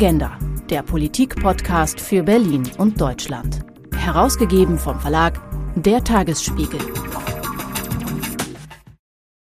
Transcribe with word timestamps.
Agenda, 0.00 0.38
der 0.70 0.84
Politik-Podcast 0.84 2.00
für 2.00 2.22
Berlin 2.22 2.62
und 2.78 3.00
Deutschland. 3.00 3.66
Herausgegeben 3.96 4.78
vom 4.78 5.00
Verlag 5.00 5.40
Der 5.74 6.04
Tagesspiegel. 6.04 6.78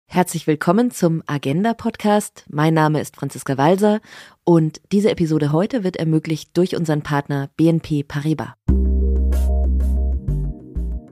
Herzlich 0.07 0.47
willkommen 0.47 0.91
zum 0.91 1.23
Agenda-Podcast. 1.25 2.45
Mein 2.47 2.73
Name 2.73 3.01
ist 3.01 3.17
Franziska 3.17 3.57
Walser 3.57 3.99
und 4.45 4.79
diese 4.93 5.11
Episode 5.11 5.51
heute 5.51 5.83
wird 5.83 5.97
ermöglicht 5.97 6.55
durch 6.55 6.77
unseren 6.77 7.01
Partner 7.01 7.49
BNP 7.57 8.03
Paribas. 8.03 8.53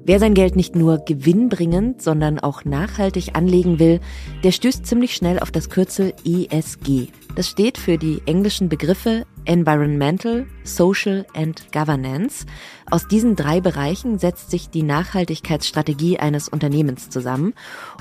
Wer 0.08 0.22
sein 0.22 0.36
Geld 0.36 0.56
nicht 0.56 0.74
nur 0.74 1.00
gewinnbringend, 1.00 2.02
sondern 2.02 2.40
auch 2.40 2.64
nachhaltig 2.64 3.36
anlegen 3.36 3.78
will, 3.78 4.00
der 4.42 4.54
stößt 4.54 4.86
ziemlich 4.86 5.14
schnell 5.14 5.38
auf 5.38 5.52
das 5.52 5.70
Kürzel 5.70 6.14
ESG. 6.24 7.08
Das 7.36 7.50
steht 7.50 7.78
für 7.78 7.98
die 7.98 8.22
englischen 8.26 8.70
Begriffe 8.70 9.26
Environmental, 9.44 10.46
Social 10.64 11.26
and 11.36 11.74
Governance. 11.74 12.46
Aus 12.90 13.10
diesen 13.10 13.36
drei 13.36 13.60
Bereichen 13.60 14.18
setzt 14.18 14.50
sich 14.50 14.70
die 14.70 14.84
Nachhaltigkeitsstrategie 14.84 16.20
eines 16.20 16.48
Unternehmens 16.48 17.10
zusammen. 17.10 17.54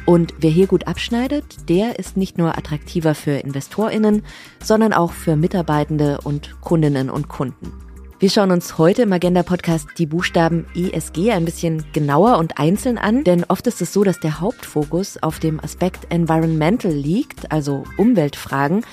Und 0.05 0.33
wer 0.39 0.51
hier 0.51 0.69
gut 0.69 0.87
abschneidet, 0.87 1.69
der 1.69 1.99
ist 1.99 2.17
nicht 2.17 2.39
nur 2.39 2.57
attraktiver 2.57 3.17
für 3.17 3.33
Investorinnen, 3.33 4.23
sondern 4.63 4.93
auch 4.93 5.11
für 5.11 5.35
Mitarbeitende 5.35 6.21
und 6.23 6.61
Kundinnen 6.61 7.11
und 7.11 7.27
Kunden. 7.27 7.86
Wir 8.19 8.31
schauen 8.31 8.51
uns 8.51 8.79
heute 8.79 9.03
im 9.03 9.13
Agenda 9.13 9.43
Podcast 9.43 9.89
die 9.99 10.07
Buchstaben 10.07 10.65
ESG 10.75 11.33
ein 11.33 11.45
bisschen 11.45 11.85
genauer 11.93 12.39
und 12.39 12.59
einzeln 12.59 12.97
an, 12.97 13.25
denn 13.25 13.45
oft 13.45 13.67
ist 13.67 13.83
es 13.83 13.93
so, 13.93 14.05
dass 14.05 14.21
der 14.21 14.41
Hauptfokus 14.41 15.23
auf 15.23 15.39
dem 15.39 15.61
Aspekt 15.61 16.11
Environmental 16.11 16.91
liegt, 16.91 17.53
also 17.53 17.85
Umweltfragen, 17.99 18.87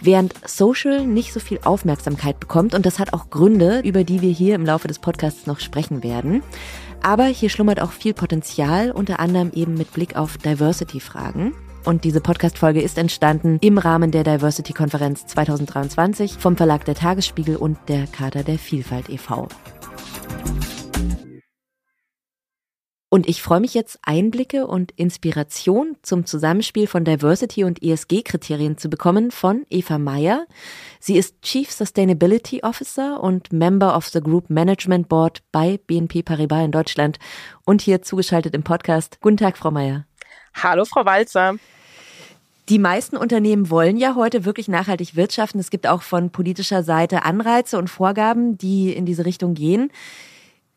während 0.00 0.34
Social 0.44 1.06
nicht 1.06 1.32
so 1.32 1.38
viel 1.38 1.60
Aufmerksamkeit 1.62 2.40
bekommt 2.40 2.74
und 2.74 2.84
das 2.84 2.98
hat 2.98 3.12
auch 3.12 3.30
Gründe, 3.30 3.78
über 3.84 4.02
die 4.02 4.22
wir 4.22 4.32
hier 4.32 4.56
im 4.56 4.66
Laufe 4.66 4.88
des 4.88 4.98
Podcasts 4.98 5.46
noch 5.46 5.60
sprechen 5.60 6.02
werden. 6.02 6.42
Aber 7.00 7.26
hier 7.26 7.50
schlummert 7.50 7.80
auch 7.80 7.92
viel 7.92 8.12
Potenzial, 8.12 8.90
unter 8.90 9.20
anderem 9.20 9.52
eben 9.54 9.74
mit 9.74 9.92
Blick 9.92 10.16
auf 10.16 10.36
Diversity-Fragen. 10.38 11.54
Und 11.84 12.04
diese 12.04 12.22
Podcast-Folge 12.22 12.80
ist 12.80 12.96
entstanden 12.96 13.58
im 13.60 13.76
Rahmen 13.76 14.10
der 14.10 14.24
Diversity-Konferenz 14.24 15.26
2023 15.26 16.32
vom 16.38 16.56
Verlag 16.56 16.86
der 16.86 16.94
Tagesspiegel 16.94 17.56
und 17.56 17.78
der 17.88 18.06
Charta 18.06 18.42
der 18.42 18.58
Vielfalt 18.58 19.10
e.V. 19.10 19.48
Und 23.10 23.28
ich 23.28 23.42
freue 23.42 23.60
mich 23.60 23.74
jetzt, 23.74 23.98
Einblicke 24.02 24.66
und 24.66 24.92
Inspiration 24.92 25.96
zum 26.02 26.24
Zusammenspiel 26.24 26.86
von 26.86 27.04
Diversity 27.04 27.62
und 27.62 27.80
ESG-Kriterien 27.80 28.76
zu 28.76 28.88
bekommen 28.88 29.30
von 29.30 29.66
Eva 29.68 29.98
Meyer. 29.98 30.46
Sie 30.98 31.16
ist 31.16 31.40
Chief 31.42 31.70
Sustainability 31.70 32.62
Officer 32.64 33.22
und 33.22 33.52
Member 33.52 33.94
of 33.96 34.08
the 34.08 34.20
Group 34.20 34.48
Management 34.48 35.08
Board 35.08 35.42
bei 35.52 35.78
BNP 35.86 36.22
Paribas 36.22 36.64
in 36.64 36.72
Deutschland 36.72 37.18
und 37.64 37.82
hier 37.82 38.02
zugeschaltet 38.02 38.54
im 38.54 38.64
Podcast. 38.64 39.18
Guten 39.20 39.36
Tag, 39.36 39.58
Frau 39.58 39.70
Meyer. 39.70 40.06
Hallo, 40.54 40.84
Frau 40.84 41.04
Walzer. 41.04 41.54
Die 42.70 42.78
meisten 42.78 43.18
Unternehmen 43.18 43.68
wollen 43.68 43.98
ja 43.98 44.14
heute 44.14 44.46
wirklich 44.46 44.68
nachhaltig 44.68 45.16
wirtschaften. 45.16 45.60
Es 45.60 45.70
gibt 45.70 45.86
auch 45.86 46.00
von 46.00 46.30
politischer 46.30 46.82
Seite 46.82 47.24
Anreize 47.24 47.76
und 47.76 47.90
Vorgaben, 47.90 48.56
die 48.56 48.90
in 48.92 49.04
diese 49.04 49.26
Richtung 49.26 49.52
gehen. 49.52 49.90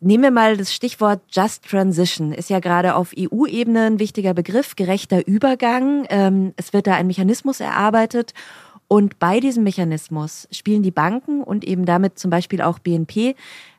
Nehmen 0.02 0.24
wir 0.24 0.32
mal 0.32 0.58
das 0.58 0.74
Stichwort 0.74 1.22
Just 1.32 1.64
Transition. 1.64 2.34
Ist 2.34 2.50
ja 2.50 2.60
gerade 2.60 2.96
auf 2.96 3.14
EU-Ebene 3.18 3.86
ein 3.86 4.00
wichtiger 4.00 4.34
Begriff, 4.34 4.76
gerechter 4.76 5.26
Übergang. 5.26 6.06
Ähm, 6.10 6.54
es 6.58 6.74
wird 6.74 6.88
da 6.88 6.96
ein 6.96 7.08
Mechanismus 7.08 7.62
erarbeitet. 7.62 8.34
Und 8.90 9.18
bei 9.18 9.40
diesem 9.40 9.64
Mechanismus 9.64 10.48
spielen 10.52 10.84
die 10.84 10.92
Banken 10.92 11.42
und 11.42 11.64
eben 11.64 11.86
damit 11.86 12.20
zum 12.20 12.30
Beispiel 12.30 12.62
auch 12.62 12.80
BNP 12.80 13.36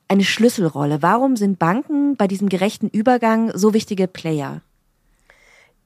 eine 0.08 0.24
Schlüsselrolle. 0.24 1.02
Warum 1.02 1.36
sind 1.36 1.58
Banken 1.58 2.16
bei 2.16 2.26
diesem 2.26 2.48
gerechten 2.48 2.88
Übergang 2.88 3.52
so 3.54 3.74
wichtige 3.74 4.08
Player? 4.08 4.62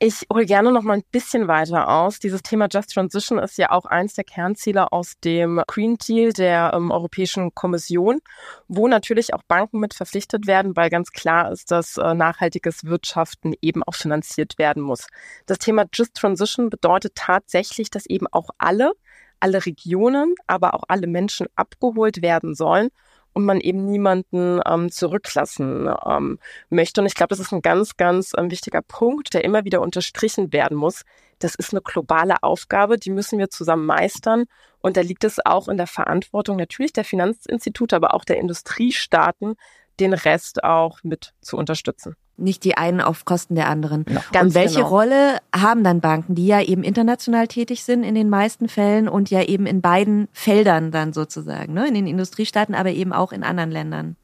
Ich 0.05 0.27
hole 0.33 0.47
gerne 0.47 0.73
noch 0.73 0.83
mal 0.83 0.95
ein 0.95 1.05
bisschen 1.13 1.47
weiter 1.47 1.89
aus. 1.89 2.19
Dieses 2.19 2.43
Thema 2.43 2.67
Just 2.69 2.93
Transition 2.93 3.39
ist 3.39 3.57
ja 3.57 3.71
auch 3.71 3.85
eins 3.85 4.15
der 4.15 4.25
Kernziele 4.25 4.91
aus 4.91 5.13
dem 5.23 5.63
Green 5.69 5.97
Deal 5.97 6.33
der 6.33 6.73
ähm, 6.75 6.91
Europäischen 6.91 7.55
Kommission, 7.55 8.21
wo 8.67 8.89
natürlich 8.89 9.33
auch 9.33 9.45
Banken 9.45 9.79
mit 9.79 9.95
verpflichtet 9.95 10.49
werden, 10.49 10.75
weil 10.75 10.91
ganz 10.91 11.12
klar 11.12 11.53
ist, 11.53 11.71
dass 11.71 11.99
äh, 11.99 12.15
nachhaltiges 12.15 12.85
Wirtschaften 12.85 13.55
eben 13.62 13.85
auch 13.85 13.95
finanziert 13.95 14.59
werden 14.59 14.83
muss. 14.83 15.07
Das 15.47 15.59
Thema 15.59 15.85
Just 15.95 16.15
Transition 16.15 16.69
bedeutet 16.69 17.15
tatsächlich, 17.15 17.89
dass 17.89 18.05
eben 18.07 18.27
auch 18.27 18.51
alle, 18.59 18.95
alle 19.39 19.65
Regionen, 19.65 20.35
aber 20.49 20.75
auch 20.75 20.83
alle 20.89 21.07
Menschen 21.07 21.47
abgeholt 21.55 22.23
werden 22.23 22.57
sollen 22.57 22.89
und 23.32 23.44
man 23.44 23.60
eben 23.60 23.84
niemanden 23.84 24.60
ähm, 24.66 24.91
zurücklassen 24.91 25.88
ähm, 26.06 26.38
möchte. 26.70 27.00
Und 27.00 27.06
ich 27.06 27.15
glaube, 27.15 27.28
das 27.28 27.41
ist 27.41 27.53
ein 27.53 27.62
ganz, 27.62 27.97
ganz 27.97 28.32
ähm, 28.37 28.50
wichtiger 28.50 28.82
Punkt, 28.82 29.34
der 29.34 29.44
immer 29.44 29.65
wieder 29.65 29.81
unterstrichen 29.81 30.53
werden 30.53 30.76
muss. 30.76 31.03
Das 31.38 31.54
ist 31.54 31.72
eine 31.72 31.82
globale 31.82 32.43
Aufgabe, 32.43 32.98
die 32.98 33.10
müssen 33.10 33.38
wir 33.38 33.50
zusammen 33.50 33.87
meistern. 33.87 34.44
Und 34.81 34.97
da 34.97 35.00
liegt 35.00 35.25
es 35.25 35.44
auch 35.44 35.69
in 35.69 35.76
der 35.76 35.87
Verantwortung 35.87 36.56
natürlich 36.56 36.93
der 36.93 37.04
Finanzinstitute, 37.04 37.97
aber 37.97 38.15
auch 38.15 38.25
der 38.25 38.38
Industriestaaten, 38.38 39.54
den 40.00 40.12
Rest 40.12 40.64
auch 40.64 41.00
mit 41.03 41.34
zu 41.41 41.56
unterstützen 41.56 42.16
nicht 42.37 42.65
die 42.65 42.76
einen 42.76 43.00
auf 43.00 43.25
Kosten 43.25 43.54
der 43.54 43.69
anderen. 43.69 44.04
Ja, 44.34 44.41
und 44.41 44.54
welche 44.54 44.76
genau. 44.76 44.88
Rolle 44.88 45.38
haben 45.54 45.84
dann 45.84 46.00
Banken, 46.00 46.34
die 46.34 46.47
ja 46.47 46.60
eben 46.60 46.82
international 46.82 47.47
tätig 47.47 47.84
sind 47.84 48.03
in 48.03 48.15
den 48.15 48.28
meisten 48.28 48.69
Fällen 48.69 49.09
und 49.09 49.31
ja 49.31 49.43
eben 49.43 49.66
in 49.66 49.81
beiden 49.81 50.28
Feldern 50.32 50.91
dann 50.91 51.12
sozusagen, 51.12 51.75
ne? 51.75 51.87
in 51.87 51.94
den 51.94 52.06
Industriestaaten, 52.06 52.75
aber 52.75 52.91
eben 52.91 53.12
auch 53.12 53.32
in 53.32 53.44
anderen 53.44 53.70
Ländern? 53.70 54.16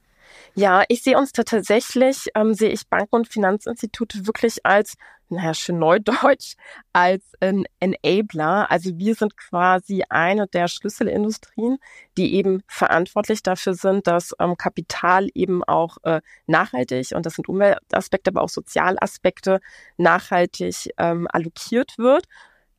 Ja, 0.58 0.82
ich 0.88 1.04
sehe 1.04 1.16
uns 1.16 1.30
da 1.30 1.44
tatsächlich, 1.44 2.30
ähm, 2.34 2.52
sehe 2.52 2.70
ich 2.70 2.88
Banken 2.88 3.14
und 3.14 3.28
Finanzinstitute 3.28 4.26
wirklich 4.26 4.66
als 4.66 4.96
naja, 5.28 5.54
schön 5.54 5.78
neudeutsch, 5.78 6.56
als 6.92 7.22
ein 7.38 7.64
Enabler. 7.78 8.69
Also 8.69 8.98
wir 8.98 9.14
sind 9.14 9.36
quasi 9.36 10.02
eine 10.08 10.48
der 10.48 10.66
Schlüsselindustrien, 10.66 11.78
die 12.16 12.34
eben 12.34 12.62
verantwortlich 12.66 13.44
dafür 13.44 13.74
sind, 13.74 14.08
dass 14.08 14.34
ähm, 14.41 14.56
Kapital 14.56 15.28
eben 15.32 15.62
auch 15.62 15.98
äh, 16.02 16.22
nachhaltig, 16.48 17.12
und 17.14 17.25
das 17.25 17.34
sind 17.34 17.48
Umweltaspekte, 17.48 18.30
aber 18.32 18.42
auch 18.42 18.48
Sozialaspekte, 18.48 19.60
nachhaltig 19.96 20.90
ähm, 20.98 21.28
allokiert 21.30 21.98
wird. 21.98 22.25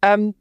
Ähm, 0.02 0.36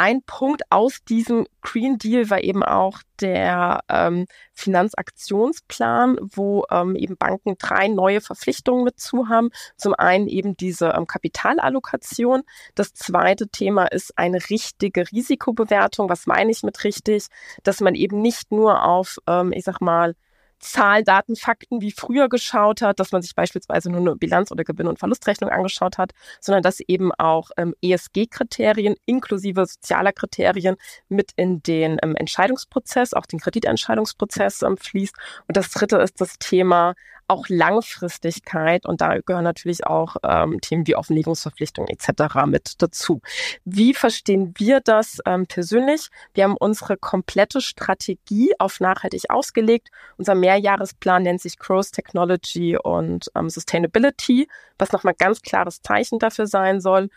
ein 0.00 0.22
Punkt 0.22 0.62
aus 0.70 1.04
diesem 1.06 1.46
Green 1.60 1.98
Deal 1.98 2.30
war 2.30 2.42
eben 2.42 2.62
auch 2.62 3.00
der 3.20 3.80
ähm, 3.90 4.24
Finanzaktionsplan, 4.54 6.16
wo 6.22 6.64
ähm, 6.70 6.96
eben 6.96 7.18
Banken 7.18 7.56
drei 7.58 7.88
neue 7.88 8.22
Verpflichtungen 8.22 8.84
mit 8.84 8.98
zu 8.98 9.28
haben. 9.28 9.50
Zum 9.76 9.92
einen 9.92 10.26
eben 10.26 10.56
diese 10.56 10.94
ähm, 10.96 11.06
Kapitalallokation. 11.06 12.44
Das 12.74 12.94
zweite 12.94 13.48
Thema 13.48 13.88
ist 13.88 14.16
eine 14.16 14.38
richtige 14.48 15.12
Risikobewertung. 15.12 16.08
Was 16.08 16.26
meine 16.26 16.50
ich 16.50 16.62
mit 16.62 16.82
richtig? 16.82 17.26
Dass 17.62 17.82
man 17.82 17.94
eben 17.94 18.22
nicht 18.22 18.52
nur 18.52 18.82
auf, 18.84 19.18
ähm, 19.26 19.52
ich 19.52 19.64
sag 19.64 19.82
mal, 19.82 20.14
Zahlen, 20.60 21.04
Daten, 21.04 21.36
Fakten 21.36 21.80
wie 21.80 21.90
früher 21.90 22.28
geschaut 22.28 22.82
hat, 22.82 23.00
dass 23.00 23.12
man 23.12 23.22
sich 23.22 23.34
beispielsweise 23.34 23.90
nur 23.90 24.00
eine 24.00 24.16
Bilanz- 24.16 24.52
oder 24.52 24.62
Gewinn- 24.62 24.86
und 24.86 24.98
Verlustrechnung 24.98 25.50
angeschaut 25.50 25.98
hat, 25.98 26.12
sondern 26.40 26.62
dass 26.62 26.80
eben 26.80 27.12
auch 27.12 27.50
ähm, 27.56 27.74
ESG-Kriterien 27.82 28.94
inklusive 29.06 29.66
sozialer 29.66 30.12
Kriterien 30.12 30.76
mit 31.08 31.32
in 31.36 31.62
den 31.62 31.98
ähm, 32.02 32.14
Entscheidungsprozess, 32.14 33.14
auch 33.14 33.26
den 33.26 33.40
Kreditentscheidungsprozess 33.40 34.62
ähm, 34.62 34.76
fließt. 34.76 35.14
Und 35.48 35.56
das 35.56 35.70
dritte 35.70 35.96
ist 35.96 36.20
das 36.20 36.38
Thema 36.38 36.94
auch 37.30 37.48
Langfristigkeit 37.48 38.86
und 38.86 39.00
da 39.00 39.18
gehören 39.18 39.44
natürlich 39.44 39.86
auch 39.86 40.16
ähm, 40.24 40.60
Themen 40.60 40.86
wie 40.86 40.96
Offenlegungsverpflichtungen 40.96 41.88
etc. 41.88 42.46
mit 42.46 42.82
dazu. 42.82 43.20
Wie 43.64 43.94
verstehen 43.94 44.52
wir 44.58 44.80
das 44.80 45.18
ähm, 45.24 45.46
persönlich? 45.46 46.08
Wir 46.34 46.44
haben 46.44 46.56
unsere 46.56 46.96
komplette 46.96 47.60
Strategie 47.60 48.52
auf 48.58 48.80
nachhaltig 48.80 49.30
ausgelegt. 49.30 49.90
Unser 50.16 50.34
Mehrjahresplan 50.34 51.22
nennt 51.22 51.40
sich 51.40 51.58
Growth 51.58 51.92
Technology 51.92 52.76
und 52.76 53.30
ähm, 53.36 53.48
Sustainability, 53.48 54.48
was 54.78 54.92
nochmal 54.92 55.14
ganz 55.16 55.40
klares 55.42 55.82
Zeichen 55.82 56.18
dafür 56.18 56.46
sein 56.46 56.80
soll. 56.80 57.10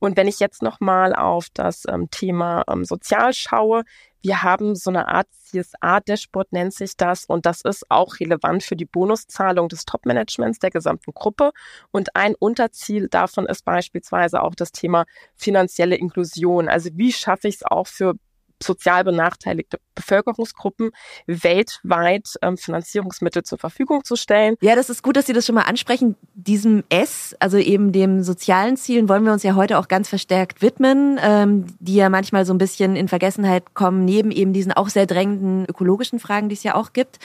Und 0.00 0.16
wenn 0.16 0.26
ich 0.26 0.40
jetzt 0.40 0.62
nochmal 0.62 1.14
auf 1.14 1.48
das 1.54 1.84
ähm, 1.86 2.10
Thema 2.10 2.64
ähm, 2.68 2.84
Sozial 2.84 3.32
schaue, 3.34 3.84
wir 4.22 4.42
haben 4.42 4.74
so 4.74 4.90
eine 4.90 5.08
Art 5.08 5.28
CSA-Dashboard, 5.50 6.52
nennt 6.52 6.74
sich 6.74 6.96
das, 6.96 7.24
und 7.24 7.46
das 7.46 7.62
ist 7.62 7.90
auch 7.90 8.20
relevant 8.20 8.62
für 8.62 8.76
die 8.76 8.84
Bonuszahlung 8.84 9.68
des 9.68 9.84
Top-Managements 9.84 10.58
der 10.58 10.70
gesamten 10.70 11.12
Gruppe. 11.12 11.52
Und 11.90 12.14
ein 12.16 12.34
Unterziel 12.38 13.08
davon 13.08 13.46
ist 13.46 13.64
beispielsweise 13.64 14.42
auch 14.42 14.54
das 14.54 14.72
Thema 14.72 15.06
finanzielle 15.36 15.96
Inklusion. 15.96 16.68
Also 16.68 16.90
wie 16.94 17.12
schaffe 17.12 17.48
ich 17.48 17.56
es 17.56 17.62
auch 17.64 17.86
für 17.86 18.14
sozial 18.62 19.04
benachteiligte 19.04 19.78
Bevölkerungsgruppen 19.94 20.90
weltweit 21.26 22.34
ähm, 22.42 22.56
Finanzierungsmittel 22.56 23.42
zur 23.42 23.58
Verfügung 23.58 24.04
zu 24.04 24.16
stellen. 24.16 24.56
Ja, 24.60 24.76
das 24.76 24.90
ist 24.90 25.02
gut, 25.02 25.16
dass 25.16 25.26
Sie 25.26 25.32
das 25.32 25.46
schon 25.46 25.54
mal 25.54 25.62
ansprechen. 25.62 26.16
Diesem 26.34 26.84
S, 26.88 27.36
also 27.40 27.58
eben 27.58 27.92
dem 27.92 28.22
sozialen 28.22 28.76
Zielen, 28.76 29.08
wollen 29.08 29.24
wir 29.24 29.32
uns 29.32 29.42
ja 29.42 29.54
heute 29.54 29.78
auch 29.78 29.88
ganz 29.88 30.08
verstärkt 30.08 30.62
widmen, 30.62 31.18
ähm, 31.22 31.66
die 31.78 31.94
ja 31.94 32.08
manchmal 32.08 32.44
so 32.44 32.54
ein 32.54 32.58
bisschen 32.58 32.96
in 32.96 33.08
Vergessenheit 33.08 33.74
kommen, 33.74 34.04
neben 34.04 34.30
eben 34.30 34.52
diesen 34.52 34.72
auch 34.72 34.88
sehr 34.88 35.06
drängenden 35.06 35.66
ökologischen 35.66 36.18
Fragen, 36.18 36.48
die 36.48 36.54
es 36.54 36.62
ja 36.62 36.74
auch 36.74 36.92
gibt. 36.92 37.18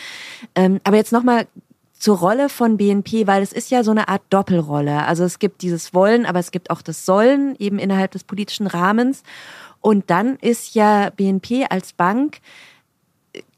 Ähm, 0.55 0.79
aber 0.83 0.97
jetzt 0.97 1.11
nochmal 1.11 1.47
zur 1.97 2.17
Rolle 2.17 2.49
von 2.49 2.77
BNP, 2.77 3.25
weil 3.25 3.41
es 3.41 3.53
ist 3.53 3.71
ja 3.71 3.83
so 3.83 3.91
eine 3.91 4.07
Art 4.09 4.21
Doppelrolle. 4.29 5.05
Also 5.05 5.23
es 5.23 5.39
gibt 5.39 5.61
dieses 5.61 5.93
Wollen, 5.93 6.25
aber 6.25 6.39
es 6.39 6.51
gibt 6.51 6.69
auch 6.69 6.81
das 6.81 7.05
Sollen 7.05 7.55
eben 7.57 7.79
innerhalb 7.79 8.11
des 8.11 8.23
politischen 8.23 8.67
Rahmens. 8.67 9.23
Und 9.85 10.09
dann 10.09 10.37
ist 10.37 10.73
ja 10.73 11.11
BNP 11.11 11.67
als 11.69 11.93
Bank 11.93 12.39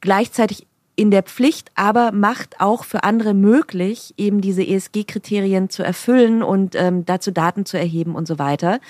gleichzeitig 0.02 0.68
in 0.98 1.10
der 1.10 1.24
Pflicht, 1.24 1.72
aber 1.76 2.12
macht 2.12 2.60
auch 2.60 2.84
für 2.84 3.06
andere 3.06 3.34
möglich, 3.34 4.14
eben 4.18 4.42
diese 4.42 4.62
ESG-Kriterien 4.62 5.70
zu 5.70 5.84
erfüllen 5.84 6.44
und 6.44 6.76
ähm, 6.76 7.06
dazu 7.06 7.32
Daten 7.32 7.66
zu 7.66 7.80
erheben 7.80 8.14
und 8.14 8.28
so 8.28 8.40
weiter. 8.40 8.82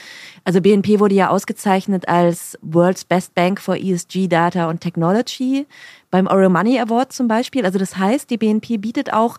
Also 0.45 0.61
BNP 0.61 0.99
wurde 0.99 1.13
ja 1.13 1.29
ausgezeichnet 1.29 2.07
als 2.07 2.57
World's 2.63 3.05
Best 3.05 3.35
Bank 3.35 3.61
for 3.61 3.75
ESG 3.75 4.27
Data 4.27 4.67
und 4.67 4.81
Technology 4.81 5.67
beim 6.09 6.25
Oriel 6.25 6.49
Money 6.49 6.79
Award 6.79 7.13
zum 7.13 7.27
Beispiel. 7.27 7.65
Also 7.65 7.77
das 7.77 7.97
heißt, 7.97 8.31
die 8.31 8.37
BNP 8.37 8.77
bietet 8.77 9.13
auch 9.13 9.37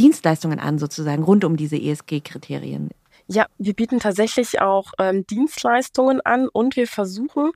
Dienstleistungen 0.00 0.58
an, 0.58 0.80
sozusagen, 0.80 1.22
rund 1.22 1.44
um 1.44 1.56
diese 1.56 1.76
ESG-Kriterien. 1.76 2.90
Ja, 3.28 3.46
wir 3.58 3.74
bieten 3.74 3.98
tatsächlich 3.98 4.60
auch 4.60 4.92
ähm, 4.98 5.26
Dienstleistungen 5.26 6.20
an 6.20 6.48
und 6.48 6.76
wir 6.76 6.86
versuchen 6.86 7.50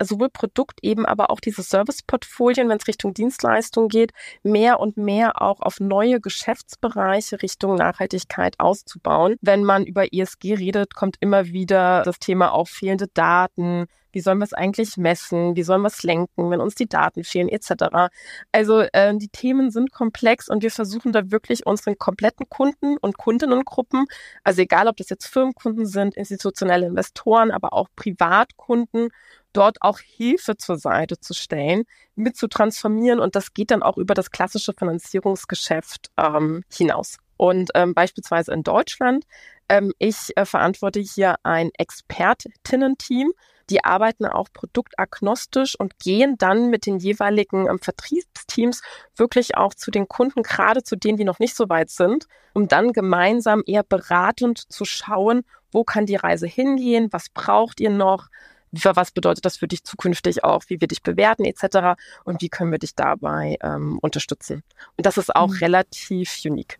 sowohl 0.00 0.28
Produkt 0.30 0.78
eben, 0.82 1.06
aber 1.06 1.30
auch 1.30 1.40
diese 1.40 1.62
Serviceportfolien, 1.62 2.68
wenn 2.68 2.78
es 2.78 2.86
Richtung 2.86 3.14
Dienstleistung 3.14 3.88
geht, 3.88 4.12
mehr 4.42 4.80
und 4.80 4.96
mehr 4.96 5.42
auch 5.42 5.60
auf 5.60 5.80
neue 5.80 6.20
Geschäftsbereiche 6.20 7.42
Richtung 7.42 7.74
Nachhaltigkeit 7.74 8.54
auszubauen. 8.58 9.36
Wenn 9.40 9.64
man 9.64 9.84
über 9.84 10.12
ESG 10.12 10.54
redet, 10.54 10.94
kommt 10.94 11.16
immer 11.20 11.46
wieder 11.46 12.02
das 12.04 12.18
Thema 12.18 12.52
auch 12.52 12.68
fehlende 12.68 13.08
Daten, 13.08 13.86
wie 14.18 14.20
sollen 14.20 14.38
wir 14.38 14.46
es 14.46 14.52
eigentlich 14.52 14.96
messen? 14.96 15.54
Wie 15.54 15.62
sollen 15.62 15.82
wir 15.82 15.86
es 15.86 16.02
lenken, 16.02 16.50
wenn 16.50 16.60
uns 16.60 16.74
die 16.74 16.88
Daten 16.88 17.22
fehlen, 17.22 17.48
etc. 17.48 18.10
Also 18.50 18.80
äh, 18.80 19.16
die 19.16 19.28
Themen 19.28 19.70
sind 19.70 19.92
komplex 19.92 20.48
und 20.48 20.64
wir 20.64 20.72
versuchen 20.72 21.12
da 21.12 21.30
wirklich 21.30 21.66
unseren 21.66 21.98
kompletten 21.98 22.48
Kunden 22.48 22.96
und 22.96 23.16
Kundinnengruppen, 23.16 24.06
also 24.42 24.60
egal 24.60 24.88
ob 24.88 24.96
das 24.96 25.08
jetzt 25.08 25.28
Firmenkunden 25.28 25.86
sind, 25.86 26.16
institutionelle 26.16 26.86
Investoren, 26.86 27.52
aber 27.52 27.72
auch 27.72 27.86
Privatkunden, 27.94 29.10
dort 29.52 29.76
auch 29.82 30.00
Hilfe 30.00 30.56
zur 30.56 30.78
Seite 30.78 31.20
zu 31.20 31.32
stellen, 31.32 31.84
mit 32.16 32.36
zu 32.36 32.48
transformieren 32.48 33.20
und 33.20 33.36
das 33.36 33.54
geht 33.54 33.70
dann 33.70 33.84
auch 33.84 33.98
über 33.98 34.14
das 34.14 34.32
klassische 34.32 34.72
Finanzierungsgeschäft 34.76 36.10
ähm, 36.16 36.64
hinaus. 36.72 37.18
Und 37.36 37.70
ähm, 37.76 37.94
beispielsweise 37.94 38.52
in 38.52 38.64
Deutschland, 38.64 39.24
ähm, 39.68 39.92
ich 40.00 40.36
äh, 40.36 40.44
verantworte 40.44 40.98
hier 40.98 41.36
ein 41.44 41.70
Expertinnen-Team, 41.78 43.32
die 43.70 43.84
arbeiten 43.84 44.26
auch 44.26 44.48
produktagnostisch 44.52 45.78
und 45.78 45.98
gehen 45.98 46.36
dann 46.38 46.70
mit 46.70 46.86
den 46.86 46.98
jeweiligen 46.98 47.68
ähm, 47.68 47.78
Vertriebsteams 47.78 48.82
wirklich 49.16 49.56
auch 49.56 49.74
zu 49.74 49.90
den 49.90 50.08
Kunden, 50.08 50.42
gerade 50.42 50.82
zu 50.82 50.96
denen, 50.96 51.18
die 51.18 51.24
noch 51.24 51.38
nicht 51.38 51.54
so 51.54 51.68
weit 51.68 51.90
sind, 51.90 52.26
um 52.54 52.68
dann 52.68 52.92
gemeinsam 52.92 53.62
eher 53.66 53.82
beratend 53.82 54.70
zu 54.72 54.84
schauen, 54.84 55.44
wo 55.70 55.84
kann 55.84 56.06
die 56.06 56.16
Reise 56.16 56.46
hingehen, 56.46 57.08
was 57.10 57.28
braucht 57.28 57.80
ihr 57.80 57.90
noch, 57.90 58.28
was 58.70 59.10
bedeutet 59.10 59.44
das 59.44 59.56
für 59.56 59.68
dich 59.68 59.84
zukünftig 59.84 60.44
auch, 60.44 60.62
wie 60.68 60.80
wir 60.80 60.88
dich 60.88 61.02
bewerten 61.02 61.44
etc. 61.44 62.00
und 62.24 62.42
wie 62.42 62.48
können 62.48 62.70
wir 62.70 62.78
dich 62.78 62.94
dabei 62.94 63.56
ähm, 63.62 63.98
unterstützen. 64.00 64.62
Und 64.96 65.06
das 65.06 65.18
ist 65.18 65.34
auch 65.34 65.48
mhm. 65.48 65.58
relativ 65.58 66.38
unique 66.44 66.78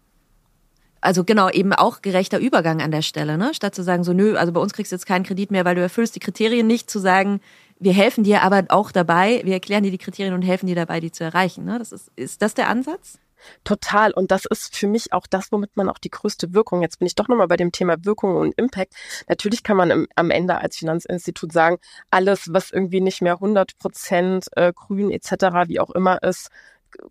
also 1.00 1.24
genau, 1.24 1.48
eben 1.50 1.72
auch 1.72 2.02
gerechter 2.02 2.38
Übergang 2.38 2.82
an 2.82 2.90
der 2.90 3.02
Stelle, 3.02 3.38
ne? 3.38 3.54
Statt 3.54 3.74
zu 3.74 3.82
sagen, 3.82 4.04
so, 4.04 4.12
nö, 4.12 4.36
also 4.36 4.52
bei 4.52 4.60
uns 4.60 4.72
kriegst 4.72 4.92
du 4.92 4.96
jetzt 4.96 5.06
keinen 5.06 5.24
Kredit 5.24 5.50
mehr, 5.50 5.64
weil 5.64 5.74
du 5.74 5.82
erfüllst 5.82 6.16
die 6.16 6.20
Kriterien 6.20 6.66
nicht, 6.66 6.90
zu 6.90 6.98
sagen, 6.98 7.40
wir 7.78 7.92
helfen 7.92 8.24
dir 8.24 8.42
aber 8.42 8.64
auch 8.68 8.90
dabei, 8.90 9.40
wir 9.44 9.54
erklären 9.54 9.84
dir 9.84 9.90
die 9.90 9.98
Kriterien 9.98 10.34
und 10.34 10.42
helfen 10.42 10.66
dir 10.66 10.74
dabei, 10.74 11.00
die 11.00 11.12
zu 11.12 11.22
erreichen. 11.22 11.64
Ne? 11.64 11.78
Das 11.78 11.92
ist, 11.92 12.10
ist 12.16 12.42
das 12.42 12.54
der 12.54 12.68
Ansatz? 12.68 13.18
Total. 13.64 14.12
Und 14.12 14.30
das 14.30 14.44
ist 14.46 14.76
für 14.76 14.88
mich 14.88 15.12
auch 15.12 15.26
das, 15.28 15.52
womit 15.52 15.76
man 15.76 15.88
auch 15.88 15.98
die 15.98 16.10
größte 16.10 16.54
Wirkung, 16.54 16.82
jetzt 16.82 16.98
bin 16.98 17.06
ich 17.06 17.14
doch 17.14 17.28
nochmal 17.28 17.46
bei 17.48 17.56
dem 17.56 17.72
Thema 17.72 17.96
Wirkung 18.04 18.36
und 18.36 18.58
Impact. 18.58 18.94
Natürlich 19.28 19.62
kann 19.62 19.76
man 19.76 19.90
im, 19.90 20.08
am 20.16 20.30
Ende 20.30 20.58
als 20.58 20.76
Finanzinstitut 20.76 21.52
sagen, 21.52 21.78
alles, 22.10 22.52
was 22.52 22.70
irgendwie 22.70 23.00
nicht 23.00 23.22
mehr 23.22 23.34
100 23.34 23.78
Prozent 23.78 24.46
äh, 24.56 24.72
grün 24.72 25.10
etc., 25.10 25.68
wie 25.68 25.80
auch 25.80 25.90
immer 25.90 26.22
ist, 26.22 26.48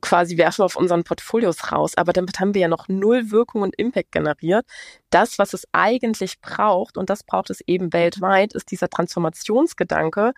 quasi 0.02 0.38
werfen 0.38 0.60
wir 0.60 0.66
auf 0.66 0.76
unseren 0.76 1.04
Portfolios 1.04 1.72
raus. 1.72 1.94
Aber 1.96 2.14
damit 2.14 2.40
haben 2.40 2.54
wir 2.54 2.62
ja 2.62 2.68
noch 2.68 2.88
null 2.88 3.32
Wirkung 3.32 3.62
und 3.62 3.76
Impact 3.78 4.12
generiert. 4.12 4.66
Das, 5.10 5.40
was 5.40 5.54
es 5.54 5.68
eigentlich 5.72 6.40
braucht, 6.42 6.98
und 6.98 7.10
das 7.10 7.24
braucht 7.24 7.50
es 7.50 7.62
eben 7.68 7.94
weltweit, 7.94 8.54
ist 8.54 8.72
dieser 8.72 8.90
Transformationsgedanke. 8.90 10.34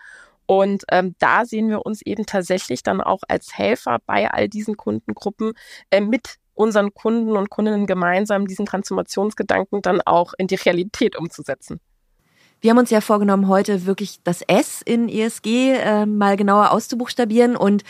Und 0.45 0.83
ähm, 0.91 1.15
da 1.19 1.45
sehen 1.45 1.69
wir 1.69 1.85
uns 1.85 2.01
eben 2.01 2.25
tatsächlich 2.25 2.81
dann 2.81 3.01
auch 3.01 3.21
als 3.27 3.55
Helfer 3.55 3.99
bei 4.05 4.31
all 4.31 4.49
diesen 4.49 4.77
Kundengruppen 4.77 5.53
äh, 5.91 6.01
mit 6.01 6.37
unseren 6.55 6.93
Kunden 6.93 7.37
und 7.37 7.49
Kundinnen 7.49 7.85
gemeinsam 7.85 8.47
diesen 8.47 8.65
Transformationsgedanken 8.65 9.81
dann 9.81 10.01
auch 10.01 10.33
in 10.37 10.47
die 10.47 10.55
Realität 10.55 11.15
umzusetzen. 11.17 11.79
Wir 12.61 12.71
haben 12.71 12.77
uns 12.77 12.89
ja 12.89 12.99
vorgenommen, 12.99 13.47
heute 13.47 13.85
wirklich 13.85 14.21
das 14.25 14.41
S 14.41 14.81
in 14.81 15.07
ESG 15.07 15.75
äh, 15.75 16.05
mal 16.05 16.35
genauer 16.35 16.71
auszubuchstabieren 16.71 17.55
und 17.55 17.83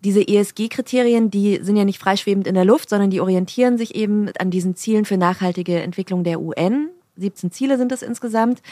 diese 0.00 0.26
ESG-Kriterien, 0.26 1.30
die 1.30 1.60
sind 1.62 1.76
ja 1.76 1.84
nicht 1.84 1.98
freischwebend 1.98 2.46
in 2.46 2.54
der 2.54 2.64
Luft, 2.64 2.90
sondern 2.90 3.10
die 3.10 3.20
orientieren 3.20 3.78
sich 3.78 3.94
eben 3.94 4.30
an 4.38 4.50
diesen 4.50 4.76
Zielen 4.76 5.04
für 5.04 5.16
nachhaltige 5.16 5.80
Entwicklung 5.80 6.24
der 6.24 6.40
UN. 6.40 6.88
17 7.16 7.50
Ziele 7.50 7.78
sind 7.78 7.92
es 7.92 8.02
insgesamt. 8.02 8.62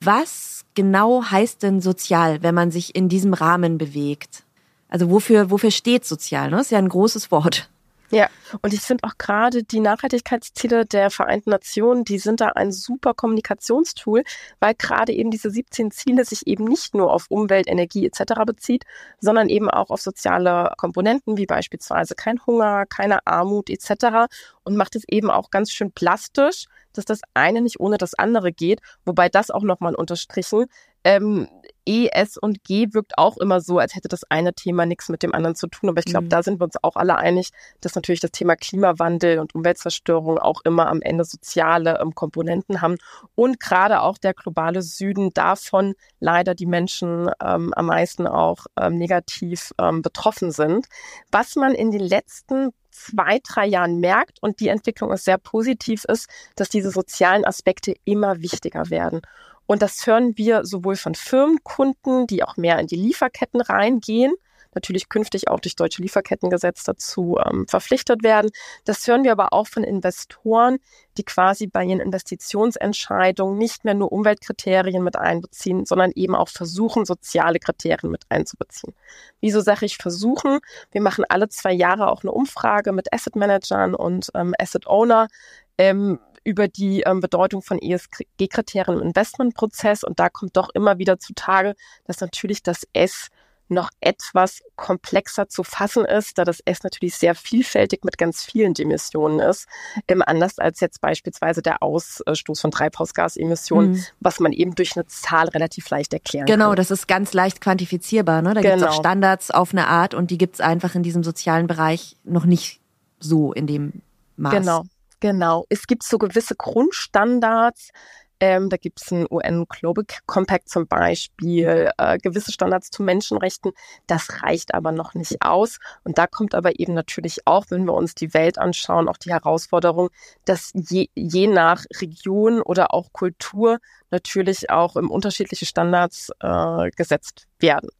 Was 0.00 0.64
genau 0.74 1.24
heißt 1.24 1.62
denn 1.62 1.80
sozial, 1.80 2.42
wenn 2.42 2.54
man 2.54 2.70
sich 2.70 2.94
in 2.94 3.08
diesem 3.08 3.34
Rahmen 3.34 3.78
bewegt? 3.78 4.44
Also 4.88 5.10
wofür, 5.10 5.50
wofür 5.50 5.70
steht 5.70 6.04
sozial? 6.04 6.50
Ne? 6.50 6.56
Das 6.56 6.66
ist 6.66 6.72
ja 6.72 6.78
ein 6.78 6.88
großes 6.88 7.30
Wort. 7.30 7.68
Ja, 8.10 8.28
und 8.62 8.72
ich 8.72 8.80
finde 8.80 9.04
auch 9.04 9.18
gerade 9.18 9.62
die 9.62 9.80
Nachhaltigkeitsziele 9.80 10.86
der 10.86 11.10
Vereinten 11.10 11.50
Nationen, 11.50 12.04
die 12.04 12.18
sind 12.18 12.40
da 12.40 12.48
ein 12.48 12.72
super 12.72 13.12
Kommunikationstool, 13.12 14.24
weil 14.60 14.74
gerade 14.74 15.12
eben 15.12 15.30
diese 15.30 15.50
17 15.50 15.90
Ziele 15.90 16.24
sich 16.24 16.46
eben 16.46 16.64
nicht 16.64 16.94
nur 16.94 17.12
auf 17.12 17.26
Umwelt, 17.28 17.68
Energie 17.68 18.06
etc. 18.06 18.44
bezieht, 18.46 18.84
sondern 19.20 19.50
eben 19.50 19.70
auch 19.70 19.90
auf 19.90 20.00
soziale 20.00 20.72
Komponenten 20.78 21.36
wie 21.36 21.46
beispielsweise 21.46 22.14
kein 22.14 22.40
Hunger, 22.46 22.86
keine 22.86 23.26
Armut 23.26 23.68
etc. 23.68 24.30
und 24.64 24.76
macht 24.76 24.96
es 24.96 25.04
eben 25.06 25.30
auch 25.30 25.50
ganz 25.50 25.70
schön 25.70 25.92
plastisch, 25.92 26.64
dass 26.94 27.04
das 27.04 27.20
eine 27.34 27.60
nicht 27.60 27.78
ohne 27.78 27.98
das 27.98 28.14
andere 28.14 28.52
geht, 28.52 28.80
wobei 29.04 29.28
das 29.28 29.50
auch 29.50 29.62
nochmal 29.62 29.94
unterstrichen 29.94 30.64
ähm, 31.04 31.48
E, 31.88 32.08
S 32.08 32.36
und 32.36 32.64
G 32.64 32.88
wirkt 32.92 33.16
auch 33.16 33.38
immer 33.38 33.62
so, 33.62 33.78
als 33.78 33.94
hätte 33.94 34.08
das 34.08 34.22
eine 34.24 34.52
Thema 34.52 34.84
nichts 34.84 35.08
mit 35.08 35.22
dem 35.22 35.34
anderen 35.34 35.54
zu 35.54 35.68
tun. 35.68 35.88
Aber 35.88 36.00
ich 36.00 36.04
glaube, 36.04 36.26
mhm. 36.26 36.28
da 36.28 36.42
sind 36.42 36.60
wir 36.60 36.64
uns 36.64 36.76
auch 36.82 36.96
alle 36.96 37.16
einig, 37.16 37.50
dass 37.80 37.94
natürlich 37.94 38.20
das 38.20 38.30
Thema 38.30 38.56
Klimawandel 38.56 39.38
und 39.38 39.54
Umweltzerstörung 39.54 40.38
auch 40.38 40.60
immer 40.64 40.88
am 40.88 41.00
Ende 41.00 41.24
soziale 41.24 41.98
ähm, 41.98 42.14
Komponenten 42.14 42.82
haben. 42.82 42.96
Und 43.34 43.58
gerade 43.58 44.02
auch 44.02 44.18
der 44.18 44.34
globale 44.34 44.82
Süden 44.82 45.30
davon 45.32 45.94
leider 46.20 46.54
die 46.54 46.66
Menschen 46.66 47.30
ähm, 47.42 47.72
am 47.74 47.86
meisten 47.86 48.26
auch 48.26 48.66
ähm, 48.78 48.96
negativ 48.96 49.72
ähm, 49.80 50.02
betroffen 50.02 50.50
sind. 50.50 50.86
Was 51.32 51.56
man 51.56 51.74
in 51.74 51.90
den 51.90 52.02
letzten 52.02 52.74
zwei, 52.98 53.40
drei 53.42 53.66
Jahren 53.66 54.00
merkt 54.00 54.42
und 54.42 54.60
die 54.60 54.68
Entwicklung 54.68 55.12
ist 55.12 55.24
sehr 55.24 55.38
positiv 55.38 56.04
ist, 56.04 56.28
dass 56.56 56.68
diese 56.68 56.90
sozialen 56.90 57.44
Aspekte 57.44 57.94
immer 58.04 58.40
wichtiger 58.40 58.90
werden. 58.90 59.22
Und 59.66 59.82
das 59.82 60.06
hören 60.06 60.36
wir 60.36 60.64
sowohl 60.64 60.96
von 60.96 61.14
Firmenkunden, 61.14 62.26
die 62.26 62.42
auch 62.42 62.56
mehr 62.56 62.78
in 62.78 62.86
die 62.86 62.96
Lieferketten 62.96 63.60
reingehen, 63.60 64.34
natürlich 64.74 65.08
künftig 65.08 65.48
auch 65.48 65.60
durch 65.60 65.76
deutsche 65.76 66.02
Lieferkettengesetz 66.02 66.84
dazu 66.84 67.38
ähm, 67.44 67.66
verpflichtet 67.66 68.22
werden. 68.22 68.50
Das 68.84 69.06
hören 69.06 69.24
wir 69.24 69.32
aber 69.32 69.52
auch 69.52 69.66
von 69.66 69.84
Investoren, 69.84 70.78
die 71.16 71.24
quasi 71.24 71.66
bei 71.66 71.84
ihren 71.84 72.00
Investitionsentscheidungen 72.00 73.58
nicht 73.58 73.84
mehr 73.84 73.94
nur 73.94 74.12
Umweltkriterien 74.12 75.02
mit 75.02 75.16
einbeziehen, 75.16 75.84
sondern 75.84 76.12
eben 76.14 76.34
auch 76.34 76.48
versuchen, 76.48 77.04
soziale 77.04 77.58
Kriterien 77.58 78.10
mit 78.10 78.22
einzubeziehen. 78.28 78.94
Wieso 79.40 79.60
sage 79.60 79.86
ich 79.86 79.96
versuchen? 79.96 80.60
Wir 80.92 81.02
machen 81.02 81.24
alle 81.28 81.48
zwei 81.48 81.72
Jahre 81.72 82.10
auch 82.10 82.22
eine 82.22 82.32
Umfrage 82.32 82.92
mit 82.92 83.12
Asset 83.12 83.36
Managern 83.36 83.94
und 83.94 84.30
ähm, 84.34 84.54
Asset 84.58 84.86
Owner. 84.86 85.28
Ähm, 85.76 86.18
über 86.48 86.66
die 86.66 87.02
ähm, 87.02 87.20
Bedeutung 87.20 87.60
von 87.60 87.78
ESG-Kriterien 87.78 89.00
im 89.00 89.08
Investmentprozess. 89.08 90.02
Und 90.02 90.18
da 90.18 90.30
kommt 90.30 90.56
doch 90.56 90.70
immer 90.72 90.96
wieder 90.96 91.18
zutage, 91.18 91.74
dass 92.06 92.22
natürlich 92.22 92.62
das 92.62 92.86
S 92.94 93.28
noch 93.70 93.90
etwas 94.00 94.62
komplexer 94.76 95.48
zu 95.48 95.62
fassen 95.62 96.04
ist, 96.04 96.38
da 96.38 96.44
das 96.44 96.60
S 96.64 96.82
natürlich 96.82 97.16
sehr 97.16 97.34
vielfältig 97.34 98.04
mit 98.04 98.18
ganz 98.18 98.44
vielen 98.44 98.74
Dimensionen 98.74 99.40
ist, 99.40 99.66
ähm, 100.08 100.22
anders 100.24 100.58
als 100.58 100.80
jetzt 100.80 101.00
beispielsweise 101.00 101.62
der 101.62 101.82
Ausstoß 101.82 102.60
von 102.60 102.70
Treibhausgasemissionen, 102.70 103.92
mhm. 103.92 104.04
was 104.20 104.40
man 104.40 104.52
eben 104.52 104.74
durch 104.74 104.96
eine 104.96 105.06
Zahl 105.06 105.48
relativ 105.48 105.88
leicht 105.90 106.12
erklären 106.12 106.46
genau, 106.46 106.66
kann. 106.66 106.70
Genau, 106.70 106.74
das 106.76 106.90
ist 106.90 107.08
ganz 107.08 107.32
leicht 107.32 107.60
quantifizierbar. 107.60 108.42
Ne? 108.42 108.54
Da 108.54 108.60
genau. 108.60 108.74
gibt 108.74 108.86
es 108.86 108.88
auch 108.88 109.00
Standards 109.00 109.50
auf 109.50 109.72
eine 109.72 109.86
Art 109.88 110.14
und 110.14 110.30
die 110.30 110.38
gibt 110.38 110.54
es 110.54 110.60
einfach 110.60 110.94
in 110.94 111.02
diesem 111.02 111.22
sozialen 111.22 111.66
Bereich 111.66 112.16
noch 112.24 112.44
nicht 112.44 112.80
so 113.20 113.52
in 113.52 113.66
dem 113.66 114.02
Maß. 114.36 114.54
Genau. 114.54 114.84
Genau. 115.20 115.66
Es 115.68 115.86
gibt 115.86 116.04
so 116.04 116.18
gewisse 116.18 116.54
Grundstandards, 116.54 117.90
ähm, 118.40 118.68
da 118.68 118.76
gibt 118.76 119.00
es 119.02 119.12
einen 119.12 119.26
UN 119.30 119.66
Global 119.68 120.04
Compact 120.26 120.68
zum 120.68 120.86
Beispiel, 120.86 121.90
äh, 121.98 122.18
gewisse 122.18 122.52
Standards 122.52 122.90
zu 122.90 123.02
Menschenrechten. 123.02 123.72
Das 124.06 124.42
reicht 124.42 124.74
aber 124.74 124.92
noch 124.92 125.14
nicht 125.14 125.42
aus. 125.42 125.78
Und 126.04 126.18
da 126.18 126.26
kommt 126.26 126.54
aber 126.54 126.78
eben 126.78 126.94
natürlich 126.94 127.46
auch, 127.46 127.66
wenn 127.70 127.84
wir 127.84 127.94
uns 127.94 128.14
die 128.14 128.34
Welt 128.34 128.58
anschauen, 128.58 129.08
auch 129.08 129.16
die 129.16 129.32
Herausforderung, 129.32 130.10
dass 130.44 130.72
je, 130.74 131.08
je 131.14 131.46
nach 131.46 131.84
Region 132.00 132.62
oder 132.62 132.94
auch 132.94 133.12
Kultur 133.12 133.78
natürlich 134.10 134.70
auch 134.70 134.94
unterschiedliche 134.94 135.66
Standards 135.66 136.30
äh, 136.40 136.90
gesetzt 136.96 137.46
werden. 137.58 137.90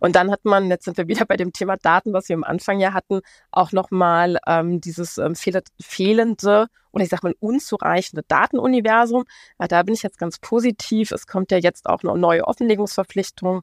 Und 0.00 0.16
dann 0.16 0.30
hat 0.30 0.44
man, 0.44 0.68
jetzt 0.68 0.84
sind 0.84 0.96
wir 0.96 1.08
wieder 1.08 1.24
bei 1.26 1.36
dem 1.36 1.52
Thema 1.52 1.76
Daten, 1.76 2.12
was 2.12 2.28
wir 2.28 2.36
am 2.36 2.44
Anfang 2.44 2.80
ja 2.80 2.92
hatten, 2.92 3.20
auch 3.50 3.72
nochmal 3.72 4.38
ähm, 4.46 4.80
dieses 4.80 5.18
ähm, 5.18 5.34
fehlende 5.34 6.66
oder 6.92 7.04
ich 7.04 7.10
sag 7.10 7.22
mal 7.22 7.34
unzureichende 7.40 8.24
Datenuniversum. 8.26 9.24
Ja, 9.60 9.68
da 9.68 9.82
bin 9.82 9.94
ich 9.94 10.02
jetzt 10.02 10.18
ganz 10.18 10.38
positiv. 10.38 11.12
Es 11.12 11.26
kommt 11.26 11.50
ja 11.50 11.58
jetzt 11.58 11.86
auch 11.86 12.02
noch 12.02 12.16
neue 12.16 12.46
Offenlegungsverpflichtungen. 12.46 13.62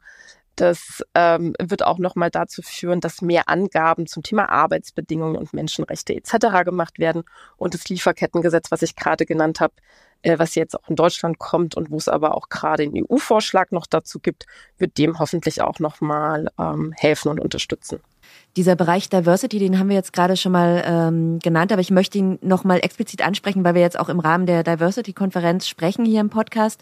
Das 0.56 1.04
ähm, 1.16 1.56
wird 1.60 1.84
auch 1.84 1.98
nochmal 1.98 2.30
dazu 2.30 2.62
führen, 2.62 3.02
dass 3.02 3.24
mehr 3.24 3.50
Angaben 3.50 4.06
zum 4.06 4.22
Thema 4.22 4.50
Arbeitsbedingungen 4.50 5.36
und 5.36 5.52
Menschenrechte 5.54 6.14
etc. 6.14 6.64
gemacht 6.64 7.00
werden. 7.00 7.24
Und 7.58 7.74
das 7.74 7.90
Lieferkettengesetz, 7.90 8.70
was 8.70 8.84
ich 8.84 8.96
gerade 8.96 9.26
genannt 9.26 9.60
habe, 9.62 9.74
was 10.24 10.56
jetzt 10.56 10.76
auch 10.80 10.90
in 10.90 10.96
Deutschland 10.96 11.40
kommt 11.40 11.76
und 11.76 11.92
wo 11.92 11.98
es 11.98 12.08
aber 12.08 12.36
auch 12.36 12.50
gerade 12.50 12.84
einen 12.84 13.04
EU-Vorschlag 13.04 13.72
noch 13.72 13.86
dazu 13.86 14.20
gibt, 14.20 14.46
wird 14.78 14.98
dem 14.98 15.20
hoffentlich 15.20 15.62
auch 15.62 15.80
nochmal 15.80 16.50
ähm, 16.58 16.94
helfen 16.98 17.30
und 17.30 17.40
unterstützen. 17.40 18.00
Dieser 18.56 18.76
Bereich 18.76 19.10
Diversity, 19.10 19.60
den 19.60 19.80
haben 19.80 19.90
wir 19.90 19.96
jetzt 19.96 20.14
gerade 20.14 20.38
schon 20.38 20.52
mal 20.52 20.84
ähm, 20.86 21.40
genannt, 21.40 21.72
aber 21.72 21.82
ich 21.82 21.92
möchte 21.92 22.18
ihn 22.18 22.40
nochmal 22.42 22.80
explizit 22.80 23.22
ansprechen, 23.22 23.64
weil 23.64 23.76
wir 23.76 23.82
jetzt 23.82 24.00
auch 24.00 24.10
im 24.10 24.20
Rahmen 24.20 24.46
der 24.46 24.64
Diversity-Konferenz 24.64 25.68
sprechen 25.68 26.06
hier 26.06 26.22
im 26.22 26.30
Podcast. 26.30 26.82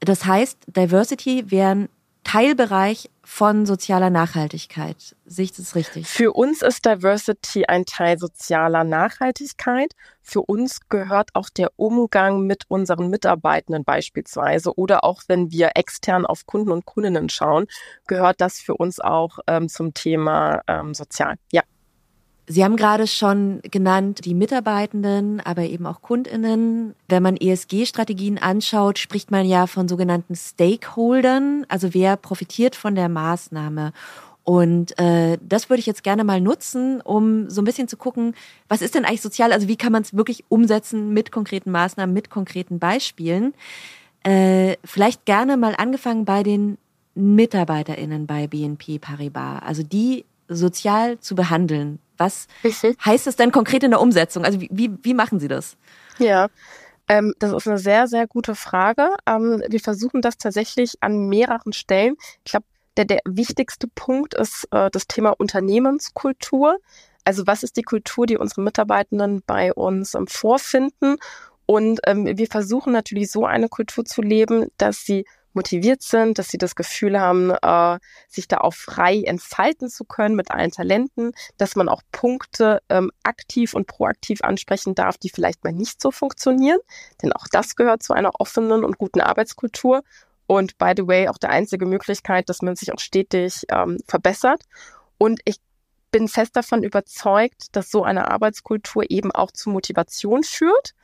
Das 0.00 0.24
heißt, 0.24 0.58
Diversity 0.66 1.50
wären 1.50 1.88
Teilbereich 2.24 3.10
von 3.24 3.66
sozialer 3.66 4.10
Nachhaltigkeit. 4.10 5.16
Sehe 5.24 5.46
ich 5.46 5.52
das 5.52 5.74
richtig? 5.74 6.06
Für 6.06 6.32
uns 6.32 6.62
ist 6.62 6.84
Diversity 6.84 7.64
ein 7.64 7.86
Teil 7.86 8.18
sozialer 8.18 8.84
Nachhaltigkeit. 8.84 9.94
Für 10.22 10.42
uns 10.42 10.80
gehört 10.88 11.30
auch 11.34 11.48
der 11.48 11.70
Umgang 11.76 12.42
mit 12.42 12.64
unseren 12.68 13.08
Mitarbeitenden 13.08 13.84
beispielsweise 13.84 14.74
oder 14.76 15.04
auch 15.04 15.22
wenn 15.26 15.50
wir 15.50 15.72
extern 15.74 16.26
auf 16.26 16.46
Kunden 16.46 16.70
und 16.70 16.84
Kundinnen 16.84 17.28
schauen, 17.28 17.66
gehört 18.06 18.40
das 18.40 18.60
für 18.60 18.74
uns 18.74 19.00
auch 19.00 19.38
ähm, 19.46 19.68
zum 19.68 19.94
Thema 19.94 20.62
ähm, 20.66 20.94
sozial. 20.94 21.36
Ja. 21.50 21.62
Sie 22.46 22.62
haben 22.62 22.76
gerade 22.76 23.06
schon 23.06 23.60
genannt, 23.62 24.26
die 24.26 24.34
Mitarbeitenden, 24.34 25.40
aber 25.40 25.62
eben 25.62 25.86
auch 25.86 26.02
Kundinnen. 26.02 26.94
Wenn 27.08 27.22
man 27.22 27.36
ESG-Strategien 27.36 28.38
anschaut, 28.38 28.98
spricht 28.98 29.30
man 29.30 29.46
ja 29.46 29.66
von 29.66 29.88
sogenannten 29.88 30.36
Stakeholdern, 30.36 31.64
also 31.68 31.94
wer 31.94 32.16
profitiert 32.16 32.76
von 32.76 32.94
der 32.94 33.08
Maßnahme. 33.08 33.92
Und 34.42 34.98
äh, 34.98 35.38
das 35.40 35.70
würde 35.70 35.80
ich 35.80 35.86
jetzt 35.86 36.04
gerne 36.04 36.22
mal 36.22 36.38
nutzen, 36.38 37.00
um 37.00 37.48
so 37.48 37.62
ein 37.62 37.64
bisschen 37.64 37.88
zu 37.88 37.96
gucken, 37.96 38.34
was 38.68 38.82
ist 38.82 38.94
denn 38.94 39.06
eigentlich 39.06 39.22
sozial? 39.22 39.52
Also 39.52 39.68
wie 39.68 39.76
kann 39.76 39.90
man 39.90 40.02
es 40.02 40.14
wirklich 40.14 40.44
umsetzen 40.50 41.14
mit 41.14 41.32
konkreten 41.32 41.70
Maßnahmen, 41.70 42.12
mit 42.12 42.28
konkreten 42.28 42.78
Beispielen? 42.78 43.54
Äh, 44.22 44.76
vielleicht 44.84 45.24
gerne 45.24 45.56
mal 45.56 45.74
angefangen 45.76 46.26
bei 46.26 46.42
den 46.42 46.76
MitarbeiterInnen 47.14 48.26
bei 48.26 48.46
BNP 48.46 48.98
Paribas, 48.98 49.62
also 49.62 49.82
die 49.82 50.26
sozial 50.48 51.18
zu 51.20 51.34
behandeln. 51.34 52.00
Was 52.16 52.46
mhm. 52.62 52.96
heißt 53.04 53.26
das 53.26 53.36
denn 53.36 53.52
konkret 53.52 53.82
in 53.82 53.90
der 53.90 54.00
Umsetzung? 54.00 54.44
Also 54.44 54.60
wie, 54.60 54.68
wie, 54.70 54.90
wie 55.02 55.14
machen 55.14 55.40
Sie 55.40 55.48
das? 55.48 55.76
Ja, 56.18 56.48
ähm, 57.08 57.34
das 57.38 57.52
ist 57.52 57.68
eine 57.68 57.78
sehr, 57.78 58.06
sehr 58.06 58.26
gute 58.26 58.54
Frage. 58.54 59.10
Ähm, 59.26 59.62
wir 59.68 59.80
versuchen 59.80 60.22
das 60.22 60.38
tatsächlich 60.38 60.94
an 61.00 61.28
mehreren 61.28 61.72
Stellen. 61.72 62.16
Ich 62.44 62.52
glaube, 62.52 62.66
der, 62.96 63.04
der 63.04 63.20
wichtigste 63.24 63.88
Punkt 63.88 64.34
ist 64.34 64.68
äh, 64.70 64.90
das 64.90 65.06
Thema 65.06 65.34
Unternehmenskultur. 65.36 66.78
Also 67.24 67.46
was 67.46 67.62
ist 67.62 67.76
die 67.76 67.82
Kultur, 67.82 68.26
die 68.26 68.36
unsere 68.36 68.62
Mitarbeitenden 68.62 69.42
bei 69.46 69.72
uns 69.72 70.14
ähm, 70.14 70.26
vorfinden? 70.26 71.16
Und 71.66 72.00
ähm, 72.06 72.26
wir 72.26 72.46
versuchen 72.46 72.92
natürlich 72.92 73.30
so 73.30 73.46
eine 73.46 73.68
Kultur 73.68 74.04
zu 74.04 74.22
leben, 74.22 74.68
dass 74.76 75.04
sie 75.04 75.24
motiviert 75.54 76.02
sind, 76.02 76.38
dass 76.38 76.48
sie 76.48 76.58
das 76.58 76.74
Gefühl 76.74 77.18
haben, 77.18 77.50
äh, 77.50 77.98
sich 78.28 78.48
da 78.48 78.58
auch 78.58 78.74
frei 78.74 79.22
entfalten 79.22 79.88
zu 79.88 80.04
können 80.04 80.34
mit 80.34 80.50
allen 80.50 80.70
Talenten, 80.70 81.32
dass 81.56 81.76
man 81.76 81.88
auch 81.88 82.02
Punkte 82.12 82.80
ähm, 82.88 83.10
aktiv 83.22 83.74
und 83.74 83.86
proaktiv 83.86 84.42
ansprechen 84.42 84.94
darf, 84.94 85.18
die 85.18 85.30
vielleicht 85.30 85.64
mal 85.64 85.72
nicht 85.72 86.00
so 86.00 86.10
funktionieren. 86.10 86.78
Denn 87.22 87.32
auch 87.32 87.46
das 87.50 87.76
gehört 87.76 88.02
zu 88.02 88.12
einer 88.12 88.32
offenen 88.38 88.84
und 88.84 88.98
guten 88.98 89.20
Arbeitskultur. 89.20 90.02
Und 90.46 90.76
by 90.78 90.92
the 90.96 91.06
way, 91.06 91.28
auch 91.28 91.38
der 91.38 91.50
einzige 91.50 91.86
Möglichkeit, 91.86 92.48
dass 92.48 92.60
man 92.60 92.76
sich 92.76 92.92
auch 92.92 92.98
stetig 92.98 93.62
ähm, 93.70 93.98
verbessert. 94.06 94.62
Und 95.16 95.40
ich 95.44 95.56
bin 96.10 96.28
fest 96.28 96.54
davon 96.54 96.82
überzeugt, 96.82 97.74
dass 97.74 97.90
so 97.90 98.04
eine 98.04 98.30
Arbeitskultur 98.30 99.10
eben 99.10 99.32
auch 99.32 99.50
zu 99.50 99.70
Motivation 99.70 100.42
führt 100.42 100.94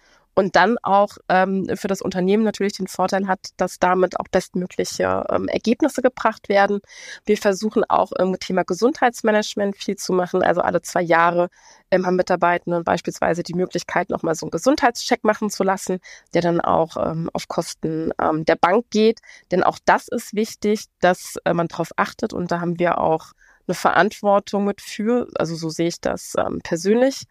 und 0.41 0.57
dann 0.57 0.79
auch 0.83 1.19
ähm, 1.29 1.69
für 1.75 1.87
das 1.87 2.01
Unternehmen 2.01 2.45
natürlich 2.45 2.73
den 2.73 2.87
Vorteil 2.87 3.29
hat, 3.29 3.51
dass 3.59 3.79
damit 3.79 4.19
auch 4.19 4.25
bestmögliche 4.31 5.27
ähm, 5.31 5.49
Ergebnisse 5.49 6.01
gebracht 6.01 6.49
werden. 6.49 6.81
Wir 7.27 7.37
versuchen 7.37 7.85
auch 7.91 8.11
im 8.13 8.39
Thema 8.39 8.65
Gesundheitsmanagement 8.65 9.77
viel 9.77 9.97
zu 9.97 10.15
machen. 10.15 10.43
Also 10.43 10.63
alle 10.63 10.81
zwei 10.81 11.03
Jahre 11.03 11.51
ähm, 11.91 12.07
haben 12.07 12.17
Mitarbeitende 12.17 12.83
beispielsweise 12.83 13.43
die 13.43 13.53
Möglichkeit, 13.53 14.09
nochmal 14.09 14.35
so 14.35 14.47
einen 14.47 14.51
Gesundheitscheck 14.51 15.25
machen 15.25 15.51
zu 15.51 15.63
lassen, 15.63 15.99
der 16.33 16.41
dann 16.41 16.63
auch 16.63 16.97
ähm, 16.97 17.29
auf 17.35 17.47
Kosten 17.47 18.11
ähm, 18.19 18.47
der 18.47 18.57
Bank 18.57 18.87
geht. 18.89 19.21
Denn 19.51 19.63
auch 19.63 19.79
das 19.85 20.09
ist 20.09 20.35
wichtig, 20.35 20.87
dass 21.01 21.37
äh, 21.45 21.53
man 21.53 21.69
darauf 21.69 21.91
achtet. 21.97 22.33
Und 22.33 22.51
da 22.51 22.61
haben 22.61 22.79
wir 22.79 22.97
auch 22.97 23.33
eine 23.71 23.75
Verantwortung 23.75 24.65
mit 24.65 24.81
für. 24.81 25.29
Also 25.37 25.55
so 25.55 25.69
sehe 25.69 25.89
ich 25.89 26.01
das 26.01 26.35
ähm, 26.37 26.61
persönlich. 26.63 27.25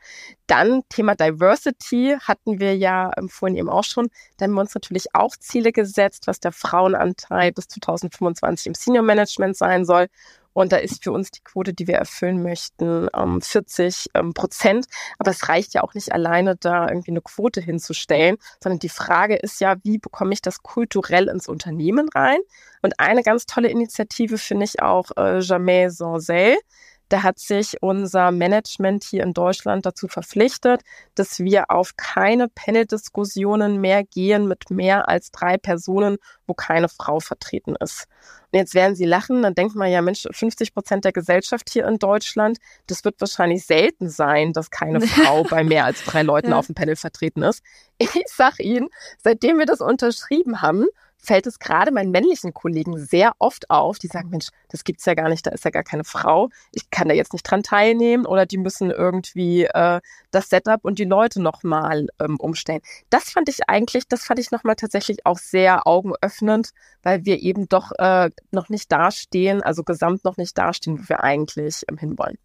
Dann 0.47 0.81
Thema 0.89 1.15
Diversity 1.15 2.17
hatten 2.21 2.59
wir 2.59 2.75
ja 2.75 3.11
ähm, 3.17 3.29
vorhin 3.29 3.57
eben 3.57 3.69
auch 3.69 3.83
schon. 3.83 4.09
Da 4.37 4.45
haben 4.45 4.53
wir 4.53 4.61
uns 4.61 4.73
natürlich 4.73 5.13
auch 5.13 5.35
Ziele 5.37 5.71
gesetzt, 5.71 6.27
was 6.27 6.39
der 6.39 6.51
Frauenanteil 6.51 7.51
bis 7.51 7.67
2025 7.67 8.67
im 8.67 8.73
Senior 8.73 9.03
Management 9.03 9.57
sein 9.57 9.85
soll. 9.85 10.07
Und 10.53 10.71
da 10.71 10.77
ist 10.77 11.03
für 11.03 11.11
uns 11.11 11.31
die 11.31 11.41
Quote, 11.43 11.73
die 11.73 11.87
wir 11.87 11.95
erfüllen 11.95 12.41
möchten, 12.41 13.07
40 13.41 14.07
ähm, 14.13 14.25
ähm, 14.25 14.33
Prozent. 14.33 14.87
Aber 15.17 15.31
es 15.31 15.47
reicht 15.47 15.73
ja 15.73 15.83
auch 15.83 15.93
nicht 15.93 16.11
alleine, 16.11 16.55
da 16.55 16.87
irgendwie 16.89 17.11
eine 17.11 17.21
Quote 17.21 17.61
hinzustellen, 17.61 18.37
sondern 18.61 18.79
die 18.79 18.89
Frage 18.89 19.35
ist 19.35 19.61
ja, 19.61 19.75
wie 19.83 19.97
bekomme 19.97 20.33
ich 20.33 20.41
das 20.41 20.61
kulturell 20.63 21.27
ins 21.27 21.47
Unternehmen 21.47 22.09
rein? 22.09 22.39
Und 22.81 22.99
eine 22.99 23.23
ganz 23.23 23.45
tolle 23.45 23.69
Initiative 23.69 24.37
finde 24.37 24.65
ich 24.65 24.81
auch 24.81 25.11
äh, 25.17 25.39
Jamais 25.41 25.89
Sanzel. 25.89 26.57
Da 27.09 27.23
hat 27.23 27.39
sich 27.39 27.77
unser 27.81 28.31
Management 28.31 29.03
hier 29.03 29.23
in 29.23 29.33
Deutschland 29.33 29.85
dazu 29.85 30.07
verpflichtet, 30.07 30.81
dass 31.15 31.39
wir 31.39 31.71
auf 31.71 31.97
keine 31.97 32.47
Panel-Diskussionen 32.47 33.81
mehr 33.81 34.03
gehen 34.03 34.47
mit 34.47 34.69
mehr 34.69 35.09
als 35.09 35.31
drei 35.31 35.57
Personen, 35.57 36.17
wo 36.45 36.53
keine 36.53 36.87
Frau 36.87 37.19
vertreten 37.19 37.75
ist. 37.79 38.05
Und 38.51 38.59
jetzt 38.59 38.73
werden 38.75 38.95
Sie 38.95 39.05
lachen, 39.05 39.41
dann 39.41 39.55
denkt 39.55 39.75
man 39.75 39.91
ja, 39.91 40.01
Mensch, 40.01 40.27
50 40.31 40.73
Prozent 40.73 41.05
der 41.05 41.11
Gesellschaft 41.11 41.69
hier 41.69 41.87
in 41.87 41.97
Deutschland, 41.97 42.57
das 42.87 43.03
wird 43.03 43.19
wahrscheinlich 43.19 43.65
selten 43.65 44.09
sein, 44.09 44.53
dass 44.53 44.69
keine 44.69 45.01
Frau 45.07 45.43
bei 45.43 45.63
mehr 45.63 45.85
als 45.85 46.03
drei 46.03 46.21
Leuten 46.23 46.51
ja. 46.51 46.57
auf 46.57 46.67
dem 46.67 46.75
Panel 46.75 46.95
vertreten 46.95 47.43
ist. 47.43 47.63
Ich 47.97 48.09
sag 48.27 48.59
Ihnen, 48.59 48.89
seitdem 49.21 49.57
wir 49.57 49.65
das 49.65 49.81
unterschrieben 49.81 50.61
haben, 50.61 50.85
fällt 51.21 51.47
es 51.47 51.59
gerade 51.59 51.91
meinen 51.91 52.11
männlichen 52.11 52.53
Kollegen 52.53 52.97
sehr 52.97 53.33
oft 53.39 53.69
auf, 53.69 53.99
die 53.99 54.07
sagen, 54.07 54.29
Mensch, 54.29 54.49
das 54.69 54.83
gibt's 54.83 55.05
ja 55.05 55.13
gar 55.13 55.29
nicht, 55.29 55.45
da 55.45 55.51
ist 55.51 55.65
ja 55.65 55.71
gar 55.71 55.83
keine 55.83 56.03
Frau, 56.03 56.49
ich 56.71 56.89
kann 56.89 57.07
da 57.07 57.13
jetzt 57.13 57.33
nicht 57.33 57.43
dran 57.43 57.63
teilnehmen 57.63 58.25
oder 58.25 58.45
die 58.45 58.57
müssen 58.57 58.89
irgendwie 58.89 59.65
äh, 59.65 59.99
das 60.31 60.49
Setup 60.49 60.83
und 60.83 60.99
die 60.99 61.05
Leute 61.05 61.41
nochmal 61.41 62.07
ähm, 62.19 62.37
umstellen. 62.39 62.81
Das 63.09 63.29
fand 63.29 63.49
ich 63.49 63.59
eigentlich, 63.67 64.07
das 64.07 64.23
fand 64.23 64.39
ich 64.39 64.51
nochmal 64.51 64.75
tatsächlich 64.75 65.25
auch 65.25 65.37
sehr 65.37 65.85
augenöffnend, 65.85 66.71
weil 67.03 67.25
wir 67.25 67.39
eben 67.41 67.67
doch 67.67 67.91
äh, 67.97 68.29
noch 68.51 68.69
nicht 68.69 68.91
dastehen, 68.91 69.61
also 69.61 69.83
gesamt 69.83 70.23
noch 70.23 70.37
nicht 70.37 70.57
dastehen, 70.57 70.99
wo 70.99 71.09
wir 71.09 71.23
eigentlich 71.23 71.83
ähm, 71.89 71.97
hinwollen. 71.97 72.37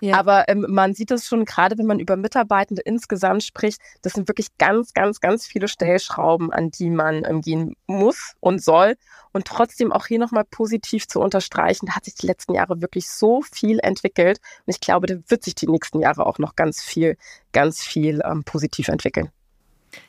Ja. 0.00 0.18
Aber 0.18 0.48
ähm, 0.48 0.66
man 0.68 0.94
sieht 0.94 1.10
es 1.10 1.26
schon, 1.26 1.44
gerade 1.44 1.78
wenn 1.78 1.86
man 1.86 1.98
über 1.98 2.16
Mitarbeitende 2.16 2.82
insgesamt 2.82 3.42
spricht, 3.42 3.80
das 4.02 4.14
sind 4.14 4.28
wirklich 4.28 4.56
ganz, 4.58 4.92
ganz, 4.92 5.20
ganz 5.20 5.46
viele 5.46 5.68
Stellschrauben, 5.68 6.52
an 6.52 6.70
die 6.70 6.90
man 6.90 7.24
ähm, 7.24 7.40
gehen 7.40 7.76
muss 7.86 8.34
und 8.40 8.62
soll. 8.62 8.96
Und 9.32 9.46
trotzdem 9.46 9.92
auch 9.92 10.06
hier 10.06 10.18
nochmal 10.18 10.44
positiv 10.44 11.08
zu 11.08 11.20
unterstreichen, 11.20 11.86
da 11.86 11.96
hat 11.96 12.04
sich 12.04 12.14
die 12.14 12.26
letzten 12.26 12.54
Jahre 12.54 12.80
wirklich 12.80 13.08
so 13.10 13.42
viel 13.42 13.78
entwickelt. 13.80 14.38
Und 14.66 14.74
ich 14.74 14.80
glaube, 14.80 15.06
da 15.06 15.16
wird 15.28 15.44
sich 15.44 15.54
die 15.54 15.68
nächsten 15.68 16.00
Jahre 16.00 16.26
auch 16.26 16.38
noch 16.38 16.56
ganz 16.56 16.82
viel, 16.82 17.16
ganz 17.52 17.82
viel 17.82 18.22
ähm, 18.24 18.44
positiv 18.44 18.88
entwickeln. 18.88 19.30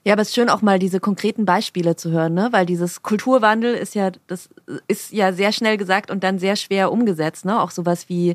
Ja, 0.04 0.14
aber 0.14 0.22
es 0.22 0.30
ist 0.30 0.36
schön 0.36 0.50
auch 0.50 0.62
mal 0.62 0.80
diese 0.80 1.00
konkreten 1.00 1.46
Beispiele 1.46 1.96
zu 1.96 2.12
hören, 2.12 2.34
ne? 2.34 2.50
Weil 2.52 2.66
dieses 2.66 3.04
Kulturwandel 3.04 3.74
ist 3.74 3.96
ja, 3.96 4.12
das 4.28 4.50
ist 4.88 5.12
ja 5.12 5.34
sehr 5.34 5.52
schnell 5.52 5.78
gesagt 5.78 6.12
und 6.12 6.24
dann 6.24 6.40
sehr 6.40 6.56
schwer 6.56 6.92
umgesetzt, 6.92 7.46
ne? 7.46 7.62
Auch 7.62 7.72
sowas 7.72 8.10
wie, 8.10 8.32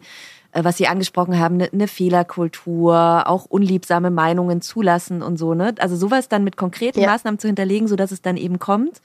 äh, 0.53 0.65
was 0.65 0.77
Sie 0.77 0.87
angesprochen 0.87 1.39
haben, 1.39 1.55
eine 1.55 1.69
ne 1.73 1.89
Fehlerkultur, 1.89 3.25
auch 3.27 3.47
unliebsame 3.47 4.11
Meinungen 4.11 4.61
zulassen 4.61 5.23
und 5.23 5.37
so, 5.39 5.55
ne? 5.55 5.75
Also 5.79 5.97
sowas 5.97 6.29
dann 6.29 6.45
mit 6.45 6.57
konkreten 6.57 7.01
ja. 7.01 7.09
Maßnahmen 7.09 7.39
zu 7.39 7.47
hinterlegen, 7.49 7.89
so 7.89 7.97
dass 7.97 8.13
es 8.13 8.23
dann 8.23 8.37
eben 8.37 8.59
kommt, 8.59 9.01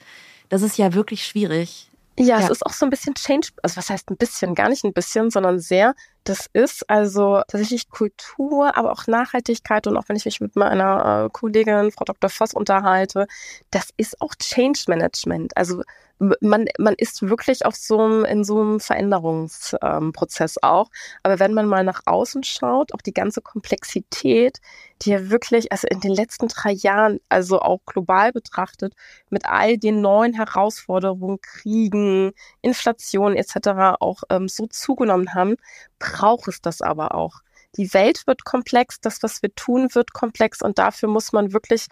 das 0.48 0.62
ist 0.62 0.78
ja 0.78 0.94
wirklich 0.94 1.24
schwierig. 1.24 1.87
Ja, 2.18 2.40
ja, 2.40 2.44
es 2.44 2.50
ist 2.50 2.66
auch 2.66 2.72
so 2.72 2.84
ein 2.84 2.90
bisschen 2.90 3.14
Change, 3.14 3.48
also 3.62 3.76
was 3.76 3.90
heißt 3.90 4.10
ein 4.10 4.16
bisschen, 4.16 4.54
gar 4.54 4.68
nicht 4.68 4.84
ein 4.84 4.92
bisschen, 4.92 5.30
sondern 5.30 5.60
sehr. 5.60 5.94
Das 6.24 6.48
ist 6.52 6.88
also 6.90 7.42
tatsächlich 7.46 7.88
Kultur, 7.90 8.76
aber 8.76 8.92
auch 8.92 9.06
Nachhaltigkeit 9.06 9.86
und 9.86 9.96
auch 9.96 10.08
wenn 10.08 10.16
ich 10.16 10.24
mich 10.24 10.40
mit 10.40 10.56
meiner 10.56 11.26
äh, 11.26 11.28
Kollegin 11.30 11.92
Frau 11.92 12.04
Dr. 12.04 12.28
Voss 12.28 12.54
unterhalte, 12.54 13.26
das 13.70 13.90
ist 13.96 14.20
auch 14.20 14.34
Change 14.34 14.80
Management. 14.88 15.56
Also 15.56 15.82
man, 16.18 16.66
man 16.78 16.94
ist 16.94 17.22
wirklich 17.22 17.64
auf 17.64 17.76
so 17.76 18.00
einem, 18.00 18.24
in 18.24 18.44
so 18.44 18.60
einem 18.60 18.80
Veränderungsprozess 18.80 20.56
ähm, 20.56 20.68
auch. 20.68 20.90
Aber 21.22 21.38
wenn 21.38 21.54
man 21.54 21.66
mal 21.66 21.84
nach 21.84 22.02
außen 22.06 22.42
schaut, 22.42 22.92
auch 22.92 23.02
die 23.02 23.14
ganze 23.14 23.40
Komplexität, 23.40 24.58
die 25.02 25.10
ja 25.10 25.30
wirklich, 25.30 25.70
also 25.70 25.86
in 25.88 26.00
den 26.00 26.12
letzten 26.12 26.48
drei 26.48 26.72
Jahren, 26.72 27.20
also 27.28 27.60
auch 27.60 27.80
global 27.86 28.32
betrachtet, 28.32 28.94
mit 29.30 29.46
all 29.46 29.78
den 29.78 30.00
neuen 30.00 30.34
Herausforderungen, 30.34 31.40
Kriegen, 31.40 32.32
Inflation 32.62 33.36
etc. 33.36 34.00
auch 34.00 34.22
ähm, 34.30 34.48
so 34.48 34.66
zugenommen 34.66 35.34
haben, 35.34 35.56
braucht 35.98 36.48
es 36.48 36.60
das 36.60 36.82
aber 36.82 37.14
auch. 37.14 37.42
Die 37.76 37.92
Welt 37.94 38.26
wird 38.26 38.44
komplex, 38.44 39.00
das, 39.00 39.22
was 39.22 39.42
wir 39.42 39.54
tun, 39.54 39.94
wird 39.94 40.12
komplex 40.12 40.62
und 40.62 40.78
dafür 40.78 41.08
muss 41.08 41.32
man 41.32 41.52
wirklich 41.52 41.86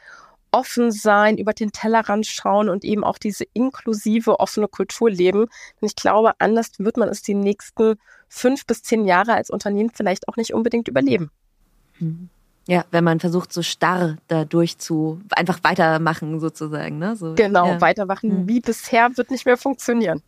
offen 0.56 0.90
sein, 0.90 1.36
über 1.36 1.52
den 1.52 1.70
Tellerrand 1.70 2.26
schauen 2.26 2.70
und 2.70 2.82
eben 2.82 3.04
auch 3.04 3.18
diese 3.18 3.44
inklusive, 3.52 4.40
offene 4.40 4.68
Kultur 4.68 5.10
leben. 5.10 5.42
Und 5.42 5.82
ich 5.82 5.94
glaube, 5.94 6.32
anders 6.38 6.70
wird 6.78 6.96
man 6.96 7.10
es 7.10 7.20
die 7.20 7.34
nächsten 7.34 7.96
fünf 8.28 8.66
bis 8.66 8.82
zehn 8.82 9.04
Jahre 9.04 9.34
als 9.34 9.50
Unternehmen 9.50 9.90
vielleicht 9.94 10.28
auch 10.28 10.36
nicht 10.36 10.54
unbedingt 10.54 10.88
überleben. 10.88 11.30
Mhm. 11.98 12.30
Ja, 12.68 12.84
wenn 12.90 13.04
man 13.04 13.20
versucht, 13.20 13.52
so 13.52 13.62
starr 13.62 14.16
dadurch 14.28 14.78
zu 14.78 15.20
einfach 15.30 15.60
weitermachen, 15.62 16.40
sozusagen. 16.40 16.98
Ne? 16.98 17.14
So, 17.16 17.34
genau, 17.34 17.66
ja. 17.66 17.80
weitermachen 17.80 18.42
mhm. 18.42 18.48
wie 18.48 18.60
bisher 18.60 19.16
wird 19.16 19.30
nicht 19.30 19.46
mehr 19.46 19.56
funktionieren. 19.56 20.22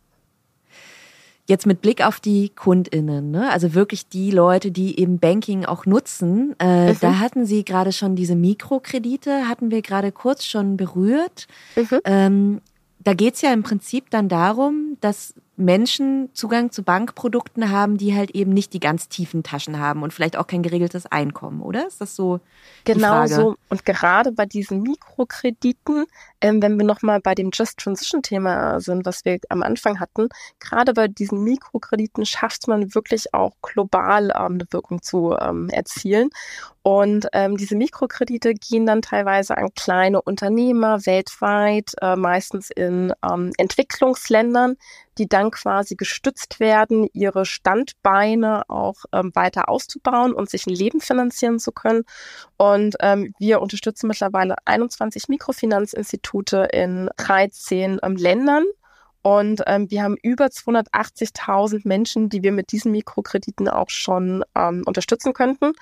Jetzt 1.49 1.65
mit 1.65 1.81
Blick 1.81 2.05
auf 2.05 2.19
die 2.19 2.49
KundInnen, 2.49 3.31
ne? 3.31 3.49
also 3.49 3.73
wirklich 3.73 4.07
die 4.07 4.29
Leute, 4.29 4.69
die 4.69 4.99
eben 4.99 5.17
Banking 5.17 5.65
auch 5.65 5.87
nutzen, 5.87 6.55
äh, 6.59 6.93
mhm. 6.93 6.97
da 7.01 7.17
hatten 7.17 7.47
Sie 7.47 7.65
gerade 7.65 7.91
schon 7.91 8.15
diese 8.15 8.35
Mikrokredite, 8.35 9.47
hatten 9.49 9.71
wir 9.71 9.81
gerade 9.81 10.11
kurz 10.11 10.45
schon 10.45 10.77
berührt. 10.77 11.47
Mhm. 11.75 11.99
Ähm, 12.05 12.61
da 12.99 13.15
geht's 13.15 13.41
ja 13.41 13.51
im 13.51 13.63
Prinzip 13.63 14.11
dann 14.11 14.29
darum, 14.29 14.97
dass 15.01 15.33
Menschen 15.59 16.29
Zugang 16.33 16.71
zu 16.71 16.83
Bankprodukten 16.83 17.69
haben, 17.69 17.97
die 17.97 18.15
halt 18.15 18.31
eben 18.31 18.53
nicht 18.53 18.71
die 18.73 18.79
ganz 18.79 19.09
tiefen 19.09 19.43
Taschen 19.43 19.77
haben 19.77 20.03
und 20.03 20.13
vielleicht 20.13 20.37
auch 20.37 20.47
kein 20.47 20.63
geregeltes 20.63 21.05
Einkommen, 21.05 21.61
oder? 21.61 21.85
Ist 21.85 21.99
das 21.99 22.15
so? 22.15 22.39
Genau 22.85 23.27
so. 23.27 23.55
Und 23.67 23.85
gerade 23.85 24.31
bei 24.31 24.45
diesen 24.45 24.81
Mikrokrediten, 24.81 26.05
ähm, 26.39 26.61
wenn 26.61 26.77
wir 26.77 26.85
nochmal 26.85 27.19
bei 27.19 27.35
dem 27.35 27.49
Just 27.53 27.77
Transition 27.77 28.23
Thema 28.23 28.79
sind, 28.79 29.05
was 29.05 29.25
wir 29.25 29.37
am 29.49 29.61
Anfang 29.61 29.99
hatten, 29.99 30.29
gerade 30.59 30.93
bei 30.93 31.09
diesen 31.09 31.43
Mikrokrediten 31.43 32.25
schafft 32.25 32.69
man 32.69 32.95
wirklich 32.95 33.33
auch 33.33 33.51
global 33.61 34.31
ähm, 34.35 34.53
eine 34.53 34.65
Wirkung 34.71 35.01
zu 35.01 35.35
ähm, 35.39 35.67
erzielen. 35.69 36.29
Und 36.81 37.27
ähm, 37.33 37.57
diese 37.57 37.75
Mikrokredite 37.75 38.53
gehen 38.53 38.85
dann 38.85 39.01
teilweise 39.01 39.57
an 39.57 39.69
kleine 39.75 40.21
Unternehmer 40.21 41.05
weltweit, 41.05 41.91
äh, 42.01 42.15
meistens 42.15 42.69
in 42.69 43.13
ähm, 43.29 43.51
Entwicklungsländern, 43.57 44.77
die 45.17 45.27
dann 45.27 45.51
quasi 45.51 45.95
gestützt 45.95 46.61
werden, 46.61 47.09
ihre 47.11 47.45
Standbeine 47.45 48.63
auch 48.69 48.95
ähm, 49.11 49.31
weiter 49.33 49.67
auszubauen 49.67 50.33
und 50.33 50.49
sich 50.49 50.65
ein 50.67 50.73
Leben 50.73 51.01
finanzieren 51.01 51.59
zu 51.59 51.73
können. 51.73 52.03
Und 52.57 52.95
ähm, 53.01 53.33
wir 53.39 53.61
unterstützen 53.61 54.07
mittlerweile 54.07 54.55
21 54.63 55.27
Mikrofinanzinstitute 55.27 56.69
in 56.71 57.09
13 57.17 57.99
ähm, 58.01 58.15
Ländern 58.15 58.63
und 59.21 59.61
ähm, 59.67 59.91
wir 59.91 60.03
haben 60.03 60.15
über 60.23 60.45
280.000 60.45 61.81
Menschen, 61.83 62.29
die 62.29 62.41
wir 62.41 62.53
mit 62.53 62.71
diesen 62.71 62.93
Mikrokrediten 62.93 63.67
auch 63.67 63.89
schon 63.89 64.45
ähm, 64.55 64.83
unterstützen 64.85 65.33
könnten. 65.33 65.73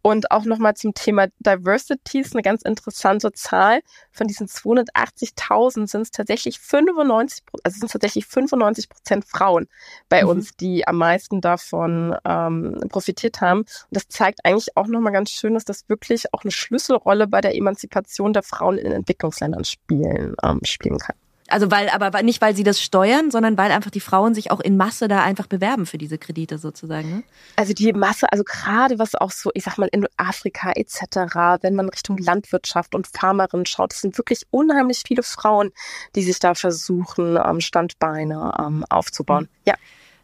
Und 0.00 0.30
auch 0.30 0.44
nochmal 0.44 0.74
zum 0.74 0.94
Thema 0.94 1.26
Diversity 1.40 2.20
ist 2.20 2.34
eine 2.34 2.42
ganz 2.42 2.62
interessante 2.62 3.32
Zahl. 3.32 3.80
Von 4.12 4.28
diesen 4.28 4.46
280.000 4.46 5.88
sind 5.88 6.02
es 6.02 6.10
tatsächlich 6.12 6.60
95, 6.60 7.42
also 7.64 7.80
sind 7.80 7.90
tatsächlich 7.90 8.26
95 8.26 8.88
Prozent 8.88 9.24
Frauen 9.24 9.66
bei 10.08 10.22
mhm. 10.22 10.28
uns, 10.28 10.56
die 10.56 10.86
am 10.86 10.98
meisten 10.98 11.40
davon 11.40 12.14
ähm, 12.24 12.80
profitiert 12.90 13.40
haben. 13.40 13.60
Und 13.60 13.88
das 13.90 14.06
zeigt 14.08 14.40
eigentlich 14.44 14.76
auch 14.76 14.86
nochmal 14.86 15.12
ganz 15.12 15.30
schön, 15.30 15.54
dass 15.54 15.64
das 15.64 15.88
wirklich 15.88 16.32
auch 16.32 16.42
eine 16.42 16.52
Schlüsselrolle 16.52 17.26
bei 17.26 17.40
der 17.40 17.56
Emanzipation 17.56 18.32
der 18.32 18.44
Frauen 18.44 18.78
in 18.78 18.92
Entwicklungsländern 18.92 19.64
spielen, 19.64 20.36
ähm, 20.44 20.60
spielen 20.62 20.98
kann. 20.98 21.16
Also 21.48 21.70
weil, 21.70 21.90
aber 21.90 22.22
nicht 22.22 22.40
weil 22.40 22.56
sie 22.56 22.62
das 22.62 22.80
steuern, 22.80 23.30
sondern 23.30 23.58
weil 23.58 23.70
einfach 23.70 23.90
die 23.90 24.00
Frauen 24.00 24.34
sich 24.34 24.50
auch 24.50 24.60
in 24.60 24.78
Masse 24.78 25.08
da 25.08 25.22
einfach 25.22 25.46
bewerben 25.46 25.84
für 25.84 25.98
diese 25.98 26.16
Kredite 26.16 26.56
sozusagen. 26.56 27.16
Ne? 27.16 27.22
Also 27.56 27.74
die 27.74 27.92
Masse, 27.92 28.32
also 28.32 28.44
gerade 28.44 28.98
was 28.98 29.14
auch 29.14 29.30
so, 29.30 29.50
ich 29.52 29.64
sag 29.64 29.76
mal 29.76 29.88
in 29.92 30.06
Afrika 30.16 30.72
etc., 30.74 31.60
wenn 31.60 31.74
man 31.74 31.90
Richtung 31.90 32.16
Landwirtschaft 32.16 32.94
und 32.94 33.06
Farmerin 33.06 33.66
schaut, 33.66 33.92
es 33.92 34.00
sind 34.00 34.16
wirklich 34.16 34.42
unheimlich 34.50 35.02
viele 35.06 35.22
Frauen, 35.22 35.70
die 36.14 36.22
sich 36.22 36.38
da 36.38 36.54
versuchen, 36.54 37.36
ähm, 37.36 37.60
Standbeine 37.60 38.54
ähm, 38.58 38.84
aufzubauen. 38.88 39.44
Mhm. 39.44 39.48
Ja. 39.66 39.74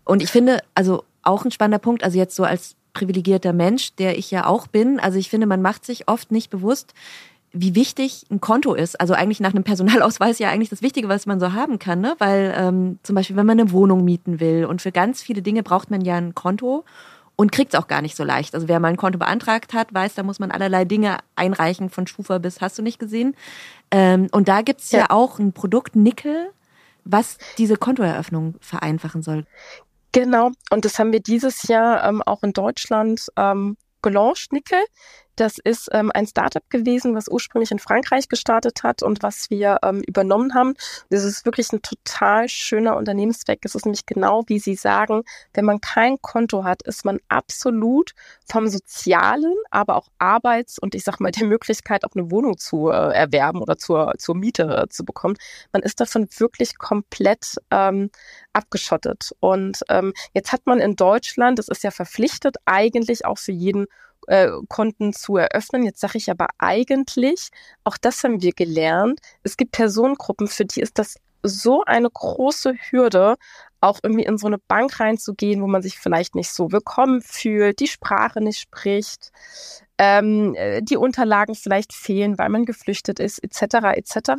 Und 0.05 0.23
ich 0.23 0.31
finde, 0.31 0.63
also 0.75 1.05
auch 1.23 1.45
ein 1.45 1.51
spannender 1.51 1.79
Punkt, 1.79 2.03
also 2.03 2.17
jetzt 2.17 2.35
so 2.35 2.45
als 2.45 2.77
privilegierter 2.93 3.53
Mensch, 3.53 3.95
der 3.95 4.19
ich 4.19 4.31
ja 4.31 4.47
auch 4.47 4.67
bin. 4.67 4.99
Also 4.99 5.19
ich 5.19 5.31
finde, 5.31 5.47
man 5.47 5.63
macht 5.63 5.85
sich 5.85 6.09
oft 6.09 6.33
nicht 6.33 6.51
bewusst, 6.51 6.95
wie 7.53 7.75
wichtig 7.75 8.27
ein 8.31 8.41
Konto 8.41 8.75
ist. 8.75 9.01
Also 9.01 9.15
eigentlich 9.15 9.41
nach 9.41 9.53
einem 9.53 9.65
Personalausweis 9.65 10.39
ja 10.39 10.51
eigentlich 10.51 10.69
das 10.71 10.83
Wichtige, 10.83 11.09
was 11.09 11.27
man 11.27 11.41
so 11.41 11.53
haben 11.53 11.79
kann, 11.79 12.01
ne? 12.01 12.15
Weil 12.19 12.55
ähm, 12.57 12.99
zum 13.03 13.15
Beispiel, 13.15 13.37
wenn 13.37 13.47
man 13.47 13.59
eine 13.59 13.73
Wohnung 13.73 14.05
mieten 14.05 14.41
will 14.41 14.65
und 14.65 14.83
für 14.83 14.93
ganz 14.93 15.23
viele 15.23 15.43
Dinge 15.43 15.63
braucht 15.63 15.91
man 15.91 16.01
ja 16.03 16.17
ein 16.17 16.35
Konto 16.35 16.85
und 17.37 17.53
kriegt 17.53 17.73
es 17.75 17.81
auch 17.81 17.89
gar 17.89 18.03
nicht 18.03 18.17
so 18.17 18.23
leicht. 18.23 18.55
Also 18.55 18.69
wer 18.69 18.81
mal 18.81 18.89
ein 18.89 18.97
Konto 18.97 19.19
beantragt 19.19 19.73
hat, 19.73 19.93
weiß, 19.95 20.15
da 20.15 20.23
muss 20.23 20.39
man 20.39 20.51
allerlei 20.51 20.85
Dinge 20.85 21.19
einreichen, 21.37 21.89
von 21.89 22.07
Schufa 22.07 22.39
bis 22.39 22.61
hast 22.61 22.79
du 22.79 22.83
nicht 22.83 22.99
gesehen. 22.99 23.35
Ähm, 23.91 24.29
und 24.31 24.47
da 24.49 24.63
gibt's 24.63 24.93
ja. 24.93 25.01
ja 25.01 25.07
auch 25.09 25.39
ein 25.39 25.53
Produkt 25.53 25.97
Nickel, 25.97 26.51
was 27.05 27.39
diese 27.59 27.77
Kontoeröffnung 27.77 28.57
vereinfachen 28.61 29.23
soll. 29.23 29.47
Genau, 30.13 30.51
und 30.71 30.85
das 30.85 30.99
haben 30.99 31.13
wir 31.13 31.21
dieses 31.21 31.67
Jahr 31.69 32.05
ähm, 32.05 32.21
auch 32.23 32.43
in 32.43 32.53
Deutschland 32.53 33.27
ähm, 33.37 33.77
gelauncht, 34.03 34.53
Nickel. 34.53 34.81
Das 35.41 35.57
ist 35.57 35.89
ähm, 35.93 36.11
ein 36.13 36.27
Startup 36.27 36.69
gewesen, 36.69 37.15
was 37.15 37.27
ursprünglich 37.27 37.71
in 37.71 37.79
Frankreich 37.79 38.29
gestartet 38.29 38.83
hat 38.83 39.03
und 39.03 39.23
was 39.23 39.49
wir 39.49 39.79
ähm, 39.83 40.03
übernommen 40.07 40.53
haben. 40.53 40.75
Das 41.09 41.25
ist 41.25 41.47
wirklich 41.47 41.73
ein 41.73 41.81
total 41.81 42.47
schöner 42.51 42.95
Unternehmenszweck. 42.99 43.61
Es 43.65 43.75
ist 43.75 43.87
nämlich 43.87 44.05
genau, 44.05 44.43
wie 44.49 44.59
Sie 44.59 44.75
sagen, 44.75 45.23
wenn 45.55 45.65
man 45.65 45.81
kein 45.81 46.21
Konto 46.21 46.65
hat, 46.65 46.83
ist 46.83 47.07
man 47.07 47.21
absolut 47.29 48.13
vom 48.45 48.69
sozialen, 48.69 49.55
aber 49.71 49.97
auch 49.97 50.09
Arbeits- 50.19 50.79
und 50.79 50.95
ich 50.95 51.05
sag 51.05 51.21
mal 51.21 51.31
der 51.31 51.47
Möglichkeit, 51.47 52.05
auch 52.05 52.15
eine 52.15 52.31
Wohnung 52.31 52.59
zu 52.59 52.91
äh, 52.91 53.15
erwerben 53.15 53.63
oder 53.63 53.79
zur, 53.79 54.13
zur 54.19 54.35
Miete 54.35 54.65
äh, 54.65 54.89
zu 54.91 55.07
bekommen. 55.07 55.39
Man 55.73 55.81
ist 55.81 56.01
davon 56.01 56.29
wirklich 56.37 56.77
komplett 56.77 57.55
ähm, 57.71 58.11
abgeschottet. 58.53 59.35
Und 59.41 59.85
ähm, 59.89 60.13
jetzt 60.35 60.53
hat 60.53 60.67
man 60.67 60.81
in 60.81 60.97
Deutschland, 60.97 61.59
das 61.59 61.69
ist 61.69 61.83
ja 61.83 61.91
verpflichtet, 61.91 62.57
eigentlich 62.67 63.25
auch 63.25 63.39
für 63.39 63.53
jeden 63.53 63.87
äh, 64.27 64.49
Konten 64.69 65.13
zu 65.13 65.37
eröffnen. 65.37 65.85
Jetzt 65.85 66.01
sage 66.01 66.19
ich 66.19 66.31
aber 66.31 66.49
eigentlich, 66.59 67.49
auch 67.85 67.97
das 67.97 68.23
haben 68.25 68.43
wir 68.43 68.53
gelernt, 68.53 69.21
es 69.43 69.57
gibt 69.57 69.73
Personengruppen, 69.73 70.49
für 70.49 70.65
die 70.65 70.81
ist 70.81 70.99
das 70.99 71.17
so 71.43 71.85
eine 71.85 72.11
große 72.11 72.75
Hürde, 72.91 73.37
auch 73.81 73.99
irgendwie 74.03 74.25
in 74.25 74.37
so 74.37 74.47
eine 74.47 74.59
Bank 74.59 75.01
reinzugehen, 75.01 75.63
wo 75.63 75.67
man 75.67 75.83
sich 75.83 75.99
vielleicht 75.99 76.35
nicht 76.35 76.51
so 76.51 76.71
willkommen 76.71 77.23
fühlt, 77.23 77.81
die 77.81 77.87
Sprache 77.87 78.41
nicht 78.41 78.61
spricht, 78.61 79.33
ähm, 79.97 80.55
äh, 80.55 80.83
die 80.83 80.97
Unterlagen 80.97 81.55
vielleicht 81.55 81.95
fehlen, 81.95 82.39
weil 82.39 82.51
man 82.51 82.67
geflüchtet 82.67 83.21
ist, 83.21 83.43
etc. 83.43 83.97
etc. 83.97 84.31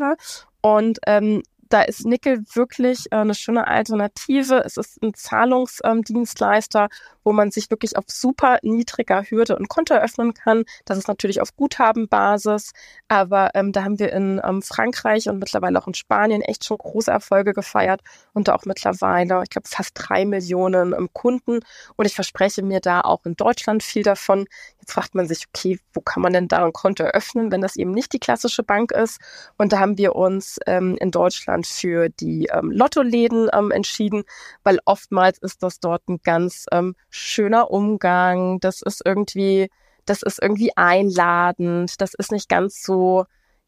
Und 0.61 0.99
ähm, 1.07 1.41
da 1.71 1.81
ist 1.83 2.05
Nickel 2.05 2.43
wirklich 2.53 3.05
äh, 3.11 3.15
eine 3.15 3.33
schöne 3.33 3.67
Alternative. 3.67 4.61
Es 4.65 4.77
ist 4.77 5.01
ein 5.01 5.13
Zahlungsdienstleister, 5.13 6.89
wo 7.23 7.31
man 7.31 7.49
sich 7.49 7.69
wirklich 7.71 7.97
auf 7.97 8.03
super 8.07 8.57
niedriger 8.61 9.23
Hürde 9.23 9.57
ein 9.57 9.67
Konto 9.67 9.93
eröffnen 9.93 10.33
kann. 10.33 10.65
Das 10.85 10.97
ist 10.97 11.07
natürlich 11.07 11.39
auf 11.39 11.55
Guthabenbasis, 11.55 12.71
aber 13.07 13.51
ähm, 13.53 13.71
da 13.71 13.83
haben 13.83 13.99
wir 13.99 14.11
in 14.11 14.41
ähm, 14.43 14.61
Frankreich 14.61 15.29
und 15.29 15.39
mittlerweile 15.39 15.79
auch 15.79 15.87
in 15.87 15.93
Spanien 15.93 16.41
echt 16.41 16.65
schon 16.65 16.77
große 16.77 17.09
Erfolge 17.09 17.53
gefeiert 17.53 18.01
und 18.33 18.49
auch 18.49 18.65
mittlerweile, 18.65 19.41
ich 19.43 19.49
glaube, 19.49 19.67
fast 19.67 19.91
drei 19.93 20.25
Millionen 20.25 20.93
ähm, 20.93 21.09
Kunden. 21.13 21.59
Und 21.95 22.05
ich 22.05 22.15
verspreche 22.15 22.63
mir 22.63 22.81
da 22.81 23.01
auch 23.01 23.25
in 23.25 23.35
Deutschland 23.35 23.81
viel 23.81 24.03
davon. 24.03 24.45
Fragt 24.91 25.15
man 25.15 25.27
sich, 25.27 25.45
okay, 25.47 25.79
wo 25.93 26.01
kann 26.01 26.21
man 26.21 26.33
denn 26.33 26.47
da 26.49 26.65
ein 26.65 26.73
Konto 26.73 27.03
eröffnen, 27.03 27.51
wenn 27.51 27.61
das 27.61 27.77
eben 27.77 27.91
nicht 27.91 28.11
die 28.11 28.19
klassische 28.19 28.61
Bank 28.61 28.91
ist? 28.91 29.19
Und 29.57 29.71
da 29.71 29.79
haben 29.79 29.97
wir 29.97 30.15
uns 30.15 30.59
ähm, 30.65 30.97
in 30.99 31.11
Deutschland 31.11 31.65
für 31.65 32.09
die 32.09 32.47
ähm, 32.51 32.71
Lottoläden 32.71 33.49
ähm, 33.53 33.71
entschieden, 33.71 34.23
weil 34.63 34.79
oftmals 34.85 35.37
ist 35.39 35.63
das 35.63 35.79
dort 35.79 36.07
ein 36.09 36.19
ganz 36.23 36.65
ähm, 36.71 36.95
schöner 37.09 37.71
Umgang. 37.71 38.59
Das 38.59 38.81
ist 38.81 39.01
irgendwie, 39.05 39.69
das 40.05 40.23
ist 40.23 40.41
irgendwie 40.41 40.75
einladend. 40.75 42.01
Das 42.01 42.13
ist 42.13 42.33
nicht 42.33 42.49
ganz 42.49 42.83
so 42.83 43.25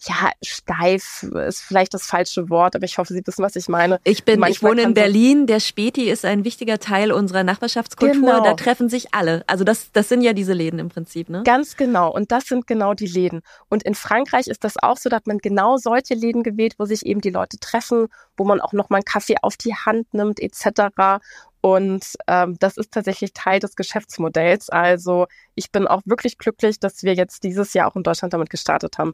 ja, 0.07 0.31
steif 0.43 1.23
ist 1.23 1.61
vielleicht 1.61 1.93
das 1.93 2.05
falsche 2.05 2.49
Wort, 2.49 2.75
aber 2.75 2.85
ich 2.85 2.97
hoffe, 2.97 3.13
Sie 3.13 3.25
wissen, 3.25 3.43
was 3.43 3.55
ich 3.55 3.67
meine. 3.69 3.99
Ich 4.03 4.23
bin, 4.23 4.43
ich 4.43 4.61
wohne 4.61 4.81
in 4.81 4.93
Berlin. 4.93 5.47
Der 5.47 5.59
Späti 5.59 6.09
ist 6.09 6.25
ein 6.25 6.43
wichtiger 6.43 6.79
Teil 6.79 7.11
unserer 7.11 7.43
Nachbarschaftskultur. 7.43 8.13
Genau. 8.13 8.43
Da 8.43 8.53
treffen 8.53 8.89
sich 8.89 9.13
alle. 9.13 9.43
Also 9.47 9.63
das, 9.63 9.91
das 9.91 10.09
sind 10.09 10.21
ja 10.21 10.33
diese 10.33 10.53
Läden 10.53 10.79
im 10.79 10.89
Prinzip, 10.89 11.29
ne? 11.29 11.43
Ganz 11.43 11.77
genau. 11.77 12.11
Und 12.11 12.31
das 12.31 12.45
sind 12.45 12.67
genau 12.67 12.93
die 12.93 13.07
Läden. 13.07 13.41
Und 13.69 13.83
in 13.83 13.95
Frankreich 13.95 14.47
ist 14.47 14.63
das 14.63 14.75
auch 14.81 14.97
so, 14.97 15.09
da 15.09 15.17
hat 15.17 15.27
man 15.27 15.37
genau 15.37 15.77
solche 15.77 16.13
Läden 16.13 16.43
gewählt, 16.43 16.75
wo 16.77 16.85
sich 16.85 17.05
eben 17.05 17.21
die 17.21 17.29
Leute 17.29 17.57
treffen, 17.59 18.07
wo 18.37 18.43
man 18.43 18.61
auch 18.61 18.73
noch 18.73 18.89
mal 18.89 18.97
einen 18.97 19.05
Kaffee 19.05 19.37
auf 19.41 19.57
die 19.57 19.73
Hand 19.73 20.13
nimmt, 20.13 20.39
etc. 20.39 21.21
Und 21.61 22.05
ähm, 22.27 22.57
das 22.59 22.75
ist 22.75 22.91
tatsächlich 22.91 23.31
Teil 23.31 23.61
des 23.61 23.77
Geschäftsmodells. 23.77 24.69
Also 24.69 25.27
ich 25.55 25.71
bin 25.71 25.87
auch 25.87 26.01
wirklich 26.03 26.37
glücklich, 26.37 26.77
dass 26.77 27.03
wir 27.03 27.13
jetzt 27.13 27.43
dieses 27.43 27.73
Jahr 27.73 27.89
auch 27.89 27.95
in 27.95 28.03
Deutschland 28.03 28.33
damit 28.33 28.49
gestartet 28.49 28.97
haben. 28.97 29.13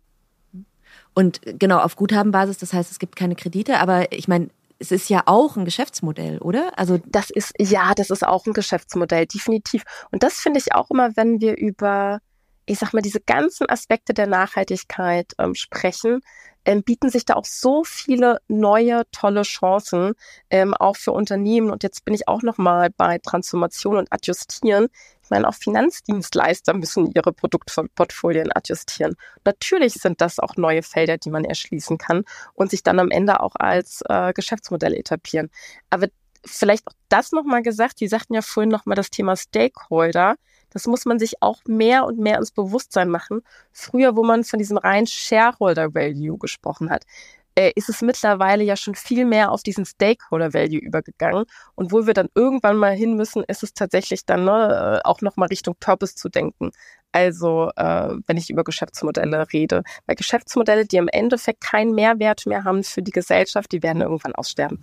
Und 1.13 1.41
genau, 1.43 1.79
auf 1.79 1.95
Guthabenbasis, 1.95 2.57
das 2.57 2.73
heißt, 2.73 2.91
es 2.91 2.99
gibt 2.99 3.15
keine 3.15 3.35
Kredite, 3.35 3.79
aber 3.79 4.11
ich 4.11 4.27
meine, 4.27 4.49
es 4.79 4.91
ist 4.91 5.09
ja 5.09 5.23
auch 5.25 5.57
ein 5.57 5.65
Geschäftsmodell, 5.65 6.39
oder? 6.39 6.71
Also 6.77 6.99
das 7.05 7.29
ist 7.29 7.53
ja, 7.59 7.93
das 7.93 8.09
ist 8.09 8.25
auch 8.25 8.45
ein 8.45 8.53
Geschäftsmodell, 8.53 9.25
definitiv. 9.25 9.83
Und 10.11 10.23
das 10.23 10.35
finde 10.35 10.59
ich 10.59 10.73
auch 10.73 10.89
immer, 10.89 11.15
wenn 11.17 11.41
wir 11.41 11.57
über, 11.57 12.19
ich 12.65 12.79
sag 12.79 12.93
mal, 12.93 13.01
diese 13.01 13.19
ganzen 13.19 13.69
Aspekte 13.69 14.13
der 14.13 14.27
Nachhaltigkeit 14.27 15.33
ähm, 15.37 15.53
sprechen, 15.55 16.21
ähm, 16.69 16.83
bieten 16.83 17.09
sich 17.09 17.25
da 17.25 17.33
auch 17.33 17.45
so 17.45 17.83
viele 17.83 18.41
neue 18.47 19.01
tolle 19.11 19.41
Chancen 19.41 20.13
ähm, 20.51 20.75
auch 20.75 20.97
für 20.97 21.11
Unternehmen. 21.11 21.71
Und 21.71 21.81
jetzt 21.81 22.05
bin 22.05 22.13
ich 22.13 22.27
auch 22.27 22.43
noch 22.43 22.59
mal 22.59 22.91
bei 22.95 23.17
Transformation 23.17 23.97
und 23.97 24.13
Adjustieren. 24.13 24.87
Ich 25.23 25.31
meine, 25.31 25.47
auch 25.47 25.55
Finanzdienstleister 25.55 26.75
müssen 26.75 27.11
ihre 27.15 27.33
Produktportfolien 27.33 28.51
adjustieren. 28.51 29.15
Natürlich 29.45 29.95
sind 29.95 30.21
das 30.21 30.37
auch 30.37 30.57
neue 30.57 30.83
Felder, 30.83 31.17
die 31.17 31.31
man 31.31 31.43
erschließen 31.43 31.97
kann 31.97 32.23
und 32.53 32.69
sich 32.69 32.83
dann 32.83 32.99
am 32.99 33.09
Ende 33.09 33.39
auch 33.39 33.55
als 33.55 34.03
äh, 34.07 34.31
Geschäftsmodell 34.33 34.93
etablieren. 34.93 35.49
Aber 35.89 36.09
vielleicht 36.45 36.85
auch 36.85 36.93
das 37.09 37.31
nochmal 37.31 37.63
gesagt, 37.63 37.99
die 37.99 38.07
sagten 38.07 38.35
ja 38.35 38.43
vorhin 38.43 38.69
nochmal 38.69 38.95
das 38.95 39.09
Thema 39.09 39.35
Stakeholder. 39.35 40.35
Das 40.71 40.87
muss 40.87 41.05
man 41.05 41.19
sich 41.19 41.41
auch 41.41 41.59
mehr 41.65 42.05
und 42.05 42.19
mehr 42.19 42.37
ins 42.37 42.51
Bewusstsein 42.51 43.09
machen. 43.09 43.41
Früher, 43.71 44.15
wo 44.15 44.23
man 44.23 44.43
von 44.43 44.59
diesem 44.59 44.77
rein 44.77 45.07
Shareholder 45.07 45.93
Value 45.93 46.37
gesprochen 46.37 46.89
hat, 46.89 47.05
äh, 47.55 47.71
ist 47.75 47.89
es 47.89 48.01
mittlerweile 48.01 48.63
ja 48.63 48.77
schon 48.77 48.95
viel 48.95 49.25
mehr 49.25 49.51
auf 49.51 49.63
diesen 49.63 49.85
Stakeholder 49.85 50.53
Value 50.53 50.79
übergegangen. 50.79 51.45
Und 51.75 51.91
wo 51.91 52.07
wir 52.07 52.13
dann 52.13 52.29
irgendwann 52.33 52.77
mal 52.77 52.93
hin 52.93 53.15
müssen, 53.15 53.43
ist 53.47 53.63
es 53.63 53.73
tatsächlich 53.73 54.25
dann 54.25 54.45
ne, 54.45 55.01
äh, 55.03 55.07
auch 55.07 55.21
nochmal 55.21 55.49
Richtung 55.49 55.75
Purpose 55.79 56.15
zu 56.15 56.29
denken. 56.29 56.71
Also, 57.11 57.71
äh, 57.75 58.15
wenn 58.27 58.37
ich 58.37 58.49
über 58.49 58.63
Geschäftsmodelle 58.63 59.51
rede. 59.51 59.83
Weil 60.05 60.15
Geschäftsmodelle, 60.15 60.85
die 60.85 60.97
im 60.97 61.09
Endeffekt 61.09 61.61
keinen 61.61 61.95
Mehrwert 61.95 62.45
mehr 62.45 62.63
haben 62.63 62.83
für 62.83 63.01
die 63.01 63.11
Gesellschaft, 63.11 63.71
die 63.71 63.83
werden 63.83 64.01
irgendwann 64.01 64.35
aussterben. 64.35 64.79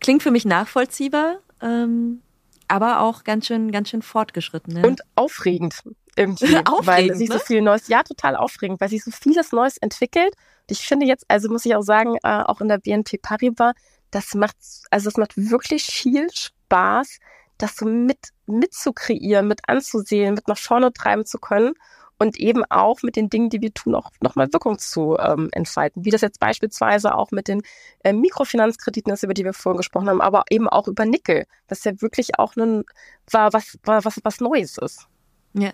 Klingt 0.00 0.22
für 0.22 0.32
mich 0.32 0.44
nachvollziehbar. 0.44 1.36
Ähm 1.62 2.20
aber 2.68 3.00
auch 3.00 3.24
ganz 3.24 3.46
schön, 3.46 3.70
ganz 3.70 3.88
schön 3.88 4.02
fortgeschritten. 4.02 4.74
Ne? 4.74 4.86
Und 4.86 5.02
aufregend 5.14 5.82
irgendwie, 6.16 6.56
aufregend, 6.66 6.86
weil 6.86 7.14
sich 7.14 7.28
ne? 7.28 7.38
so 7.38 7.40
viel 7.40 7.62
Neues, 7.62 7.88
ja, 7.88 8.02
total 8.02 8.36
aufregend, 8.36 8.80
weil 8.80 8.88
sich 8.88 9.04
so 9.04 9.10
vieles 9.10 9.52
Neues 9.52 9.76
entwickelt. 9.78 10.34
Und 10.34 10.70
ich 10.70 10.86
finde 10.86 11.06
jetzt, 11.06 11.24
also 11.28 11.48
muss 11.48 11.64
ich 11.64 11.74
auch 11.74 11.82
sagen, 11.82 12.16
äh, 12.22 12.42
auch 12.42 12.60
in 12.60 12.68
der 12.68 12.78
BNP 12.78 13.18
Paribas, 13.18 13.74
das 14.10 14.34
macht, 14.34 14.56
also 14.90 15.08
es 15.08 15.16
macht 15.16 15.36
wirklich 15.36 15.84
viel 15.84 16.28
Spaß, 16.32 17.18
das 17.58 17.76
so 17.76 17.86
mit, 17.86 18.18
mitzukreieren, 18.46 19.48
mit 19.48 19.60
anzusehen, 19.68 20.34
mit 20.34 20.48
nach 20.48 20.58
vorne 20.58 20.92
treiben 20.92 21.24
zu 21.24 21.38
können 21.38 21.74
und 22.22 22.38
eben 22.38 22.64
auch 22.70 23.02
mit 23.02 23.16
den 23.16 23.28
Dingen, 23.28 23.50
die 23.50 23.60
wir 23.60 23.74
tun, 23.74 23.96
auch 23.96 24.10
nochmal 24.20 24.52
Wirkung 24.52 24.78
zu 24.78 25.16
ähm, 25.18 25.48
entfalten. 25.50 26.04
Wie 26.04 26.10
das 26.10 26.20
jetzt 26.20 26.38
beispielsweise 26.38 27.16
auch 27.16 27.32
mit 27.32 27.48
den 27.48 27.62
äh, 28.04 28.12
Mikrofinanzkrediten 28.12 29.12
ist, 29.12 29.24
über 29.24 29.34
die 29.34 29.44
wir 29.44 29.52
vorhin 29.52 29.78
gesprochen 29.78 30.08
haben, 30.08 30.20
aber 30.20 30.44
eben 30.48 30.68
auch 30.68 30.86
über 30.86 31.04
Nickel, 31.04 31.46
was 31.68 31.82
ja 31.82 32.00
wirklich 32.00 32.38
auch 32.38 32.54
ein, 32.54 32.84
war, 33.28 33.52
was, 33.52 33.76
war, 33.82 34.04
was, 34.04 34.20
was 34.22 34.40
Neues 34.40 34.78
ist. 34.78 35.08
Ja. 35.54 35.72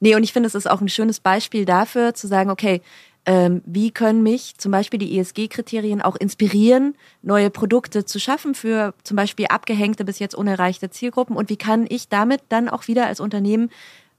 Nee, 0.00 0.16
und 0.16 0.22
ich 0.22 0.32
finde, 0.32 0.46
es 0.46 0.54
ist 0.54 0.68
auch 0.68 0.80
ein 0.80 0.88
schönes 0.88 1.20
Beispiel 1.20 1.66
dafür, 1.66 2.14
zu 2.14 2.26
sagen, 2.26 2.50
okay, 2.50 2.80
ähm, 3.26 3.60
wie 3.66 3.90
können 3.90 4.22
mich 4.22 4.56
zum 4.56 4.72
Beispiel 4.72 4.98
die 4.98 5.18
ESG-Kriterien 5.18 6.00
auch 6.00 6.16
inspirieren, 6.16 6.96
neue 7.20 7.50
Produkte 7.50 8.06
zu 8.06 8.18
schaffen 8.18 8.54
für 8.54 8.94
zum 9.04 9.18
Beispiel 9.18 9.46
abgehängte 9.48 10.06
bis 10.06 10.18
jetzt 10.18 10.34
unerreichte 10.34 10.88
Zielgruppen 10.88 11.36
und 11.36 11.50
wie 11.50 11.58
kann 11.58 11.84
ich 11.86 12.08
damit 12.08 12.40
dann 12.48 12.70
auch 12.70 12.88
wieder 12.88 13.06
als 13.06 13.20
Unternehmen 13.20 13.68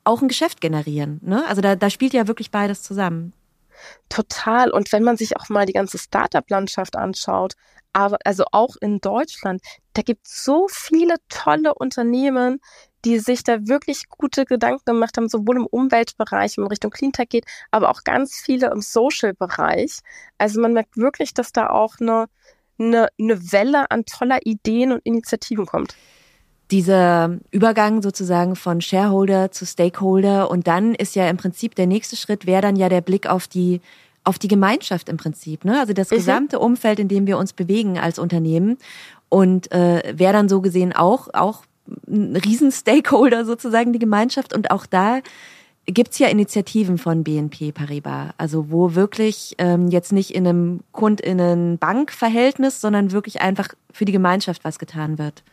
auch 0.03 0.21
ein 0.21 0.27
Geschäft 0.27 0.61
generieren. 0.61 1.19
Ne? 1.23 1.45
Also 1.47 1.61
da, 1.61 1.75
da 1.75 1.89
spielt 1.89 2.13
ja 2.13 2.27
wirklich 2.27 2.51
beides 2.51 2.81
zusammen. 2.83 3.33
Total. 4.09 4.71
Und 4.71 4.91
wenn 4.91 5.03
man 5.03 5.17
sich 5.17 5.37
auch 5.37 5.49
mal 5.49 5.65
die 5.65 5.73
ganze 5.73 5.97
Startup-Landschaft 5.97 6.95
anschaut, 6.95 7.53
aber 7.93 8.17
also 8.23 8.45
auch 8.51 8.75
in 8.79 8.99
Deutschland, 8.99 9.61
da 9.93 10.01
gibt 10.01 10.27
es 10.27 10.45
so 10.45 10.67
viele 10.69 11.15
tolle 11.29 11.73
Unternehmen, 11.73 12.59
die 13.03 13.19
sich 13.19 13.43
da 13.43 13.67
wirklich 13.67 14.07
gute 14.09 14.45
Gedanken 14.45 14.83
gemacht 14.85 15.17
haben, 15.17 15.27
sowohl 15.27 15.57
im 15.57 15.65
Umweltbereich, 15.65 16.55
wenn 16.55 16.63
man 16.63 16.69
Richtung 16.69 16.91
Cleantech 16.91 17.29
geht, 17.29 17.45
aber 17.71 17.89
auch 17.89 18.03
ganz 18.03 18.35
viele 18.35 18.69
im 18.71 18.81
Social-Bereich. 18.81 19.99
Also 20.37 20.61
man 20.61 20.73
merkt 20.73 20.97
wirklich, 20.97 21.33
dass 21.33 21.51
da 21.51 21.69
auch 21.69 21.95
eine, 21.99 22.27
eine, 22.79 23.07
eine 23.19 23.51
Welle 23.51 23.89
an 23.89 24.05
toller 24.05 24.39
Ideen 24.45 24.91
und 24.91 25.01
Initiativen 25.03 25.65
kommt 25.65 25.95
dieser 26.71 27.37
Übergang 27.51 28.01
sozusagen 28.01 28.55
von 28.55 28.81
Shareholder 28.81 29.51
zu 29.51 29.65
Stakeholder 29.65 30.49
und 30.49 30.67
dann 30.67 30.95
ist 30.95 31.15
ja 31.15 31.29
im 31.29 31.37
Prinzip 31.37 31.75
der 31.75 31.87
nächste 31.87 32.15
Schritt 32.15 32.45
wäre 32.45 32.61
dann 32.61 32.75
ja 32.75 32.89
der 32.89 33.01
Blick 33.01 33.27
auf 33.27 33.47
die 33.47 33.81
auf 34.23 34.37
die 34.37 34.47
Gemeinschaft 34.47 35.09
im 35.09 35.17
Prinzip, 35.17 35.65
ne? 35.65 35.79
Also 35.79 35.93
das 35.93 36.11
mhm. 36.11 36.15
gesamte 36.15 36.59
Umfeld, 36.59 36.99
in 36.99 37.07
dem 37.07 37.25
wir 37.25 37.37
uns 37.37 37.53
bewegen 37.53 37.97
als 37.97 38.19
Unternehmen 38.19 38.77
und 39.29 39.71
äh, 39.71 40.13
wäre 40.15 40.33
dann 40.33 40.47
so 40.47 40.61
gesehen 40.61 40.93
auch 40.93 41.27
auch 41.33 41.63
ein 42.07 42.35
Riesen-Stakeholder 42.35 43.43
sozusagen 43.45 43.91
die 43.91 43.99
Gemeinschaft 43.99 44.53
und 44.53 44.71
auch 44.71 44.85
da 44.85 45.19
gibt's 45.87 46.19
ja 46.19 46.27
Initiativen 46.27 46.97
von 46.97 47.23
BNP 47.23 47.71
Paribas, 47.71 48.33
also 48.37 48.69
wo 48.69 48.95
wirklich 48.95 49.55
ähm, 49.57 49.87
jetzt 49.87 50.13
nicht 50.13 50.31
in 50.31 50.47
einem 50.47 50.79
Kundinnen-Bank-Verhältnis, 50.91 52.79
sondern 52.79 53.11
wirklich 53.11 53.41
einfach 53.41 53.69
für 53.91 54.05
die 54.05 54.11
Gemeinschaft 54.11 54.63
was 54.63 54.79
getan 54.79 55.17
wird. 55.17 55.43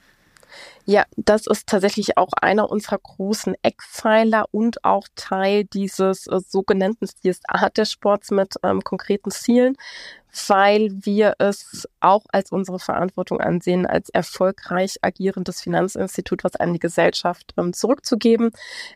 Ja, 0.91 1.05
das 1.17 1.47
ist 1.47 1.67
tatsächlich 1.67 2.17
auch 2.17 2.33
einer 2.41 2.71
unserer 2.71 2.97
großen 2.97 3.55
Eckpfeiler 3.61 4.47
und 4.53 4.85
auch 4.85 5.07
Teil 5.17 5.65
dieses 5.65 6.27
äh, 6.29 6.41
sogenannten 6.41 7.07
CSA 7.07 7.69
des 7.69 7.93
Sports 7.93 8.31
mit 8.31 8.55
ähm, 8.63 8.83
konkreten 8.83 9.31
Zielen 9.31 9.77
weil 10.49 10.91
wir 10.93 11.35
es 11.39 11.89
auch 12.01 12.25
als 12.33 12.53
unsere 12.53 12.79
Verantwortung 12.79 13.41
ansehen, 13.41 13.87
als 13.87 14.09
erfolgreich 14.11 14.97
agierendes 15.03 15.61
Finanzinstitut, 15.61 16.45
was 16.45 16.57
an 16.57 16.73
die 16.73 16.79
Gesellschaft 16.79 17.55
ähm, 17.57 17.73
zurückzugeben. 17.73 18.51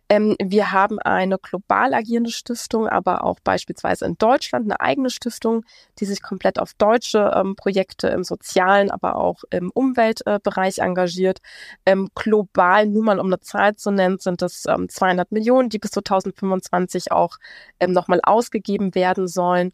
Ähm, 0.09 0.37
wir 0.43 0.73
haben 0.73 0.99
eine 0.99 1.39
global 1.39 1.95
agierende 1.95 2.31
Stiftung, 2.31 2.89
aber 2.89 3.25
auch 3.25 3.41
beispielsweise 3.41 4.05
in 4.05 4.17
Deutschland 4.19 4.67
eine 4.67 4.81
eigene 4.81 5.11
Stiftung, 5.11 5.65
die 5.99 6.05
sich 6.05 6.23
komplett 6.23 6.59
auf 6.59 6.75
deutsche 6.75 7.33
ähm, 7.35 7.57
Projekte 7.57 8.09
im 8.09 8.25
sozialen, 8.25 8.91
aber 8.91 9.17
auch 9.17 9.43
im 9.51 9.71
Umweltbereich 9.71 10.79
äh, 10.79 10.83
engagiert. 10.83 11.39
Ähm, 11.87 12.09
global, 12.15 12.87
nur 12.87 13.05
mal 13.05 13.19
um 13.19 13.27
eine 13.27 13.41
Zahl 13.41 13.77
zu 13.77 13.91
nennen, 13.91 14.19
sind 14.19 14.43
es 14.43 14.63
200 14.63 15.01
ähm, 15.09 15.27
Millionen, 15.31 15.69
die 15.69 15.79
bis 15.79 15.93
2025 15.93 17.13
auch 17.13 17.39
ähm, 17.81 17.93
nochmal 17.93 18.21
ausgegeben 18.23 18.95
werden 18.95 19.27
sollen. 19.27 19.73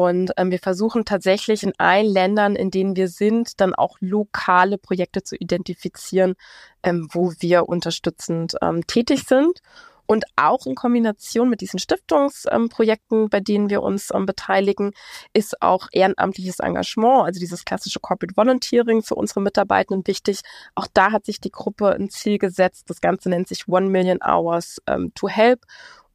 Und 0.00 0.32
ähm, 0.38 0.50
wir 0.50 0.60
versuchen 0.60 1.04
tatsächlich 1.04 1.62
in 1.62 1.74
allen 1.76 2.06
Ländern, 2.06 2.56
in 2.56 2.70
denen 2.70 2.96
wir 2.96 3.08
sind, 3.08 3.60
dann 3.60 3.74
auch 3.74 3.98
lokale 4.00 4.78
Projekte 4.78 5.22
zu 5.22 5.36
identifizieren, 5.36 6.36
ähm, 6.82 7.10
wo 7.12 7.34
wir 7.40 7.68
unterstützend 7.68 8.54
ähm, 8.62 8.86
tätig 8.86 9.24
sind. 9.28 9.60
Und 10.06 10.24
auch 10.36 10.64
in 10.64 10.74
Kombination 10.74 11.50
mit 11.50 11.60
diesen 11.60 11.78
Stiftungsprojekten, 11.78 13.28
bei 13.28 13.40
denen 13.40 13.68
wir 13.68 13.82
uns 13.82 14.08
ähm, 14.14 14.24
beteiligen, 14.24 14.92
ist 15.34 15.60
auch 15.60 15.88
ehrenamtliches 15.92 16.60
Engagement, 16.60 17.26
also 17.26 17.38
dieses 17.38 17.66
klassische 17.66 18.00
Corporate 18.00 18.34
Volunteering 18.38 19.02
für 19.02 19.16
unsere 19.16 19.42
Mitarbeitenden 19.42 20.06
wichtig. 20.06 20.40
Auch 20.74 20.86
da 20.94 21.12
hat 21.12 21.26
sich 21.26 21.42
die 21.42 21.50
Gruppe 21.50 21.92
ein 21.92 22.08
Ziel 22.08 22.38
gesetzt. 22.38 22.84
Das 22.88 23.02
Ganze 23.02 23.28
nennt 23.28 23.48
sich 23.48 23.68
One 23.68 23.90
Million 23.90 24.20
Hours 24.22 24.80
ähm, 24.86 25.12
to 25.14 25.28
Help. 25.28 25.60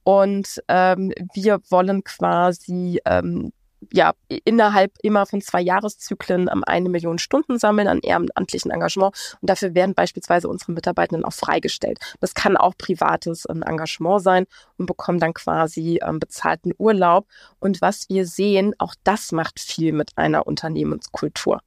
Und 0.04 0.64
ähm, 0.70 1.14
wir 1.36 1.62
wollen 1.70 2.04
quasi 2.04 3.00
ähm, 3.06 3.52
ja, 3.92 4.14
innerhalb 4.44 4.92
immer 5.02 5.26
von 5.26 5.42
zwei 5.42 5.62
Jahreszyklen 5.62 6.50
eine 6.50 6.90
Million 6.90 7.18
Stunden 7.18 7.58
sammeln 7.58 7.88
an 7.88 8.00
ehrenamtlichen 8.00 8.72
Engagement. 8.72 9.16
Und 9.42 9.50
dafür 9.50 9.74
werden 9.74 9.96
beispielsweise 9.96 10.48
unsere 10.48 10.72
Mitarbeitenden 10.72 11.26
auch 11.26 11.34
freigestellt. 11.34 12.00
Das 12.20 12.34
kann 12.34 12.58
auch 12.58 12.74
privates 12.78 13.46
ähm, 13.50 13.64
Engagement 13.64 14.22
sein 14.22 14.46
und 14.78 14.86
bekommen 14.86 15.20
dann 15.20 15.34
quasi 15.34 16.00
ähm, 16.06 16.20
bezahlten 16.20 16.74
Urlaub. 16.78 17.28
Und 17.60 17.82
was 17.82 18.10
wir 18.10 18.26
sehen, 18.26 18.74
auch 18.78 18.96
das 19.04 19.32
macht 19.32 19.60
viel 19.60 19.92
mit 19.92 20.12
einer 20.16 20.48
Unternehmenskultur. 20.48 21.62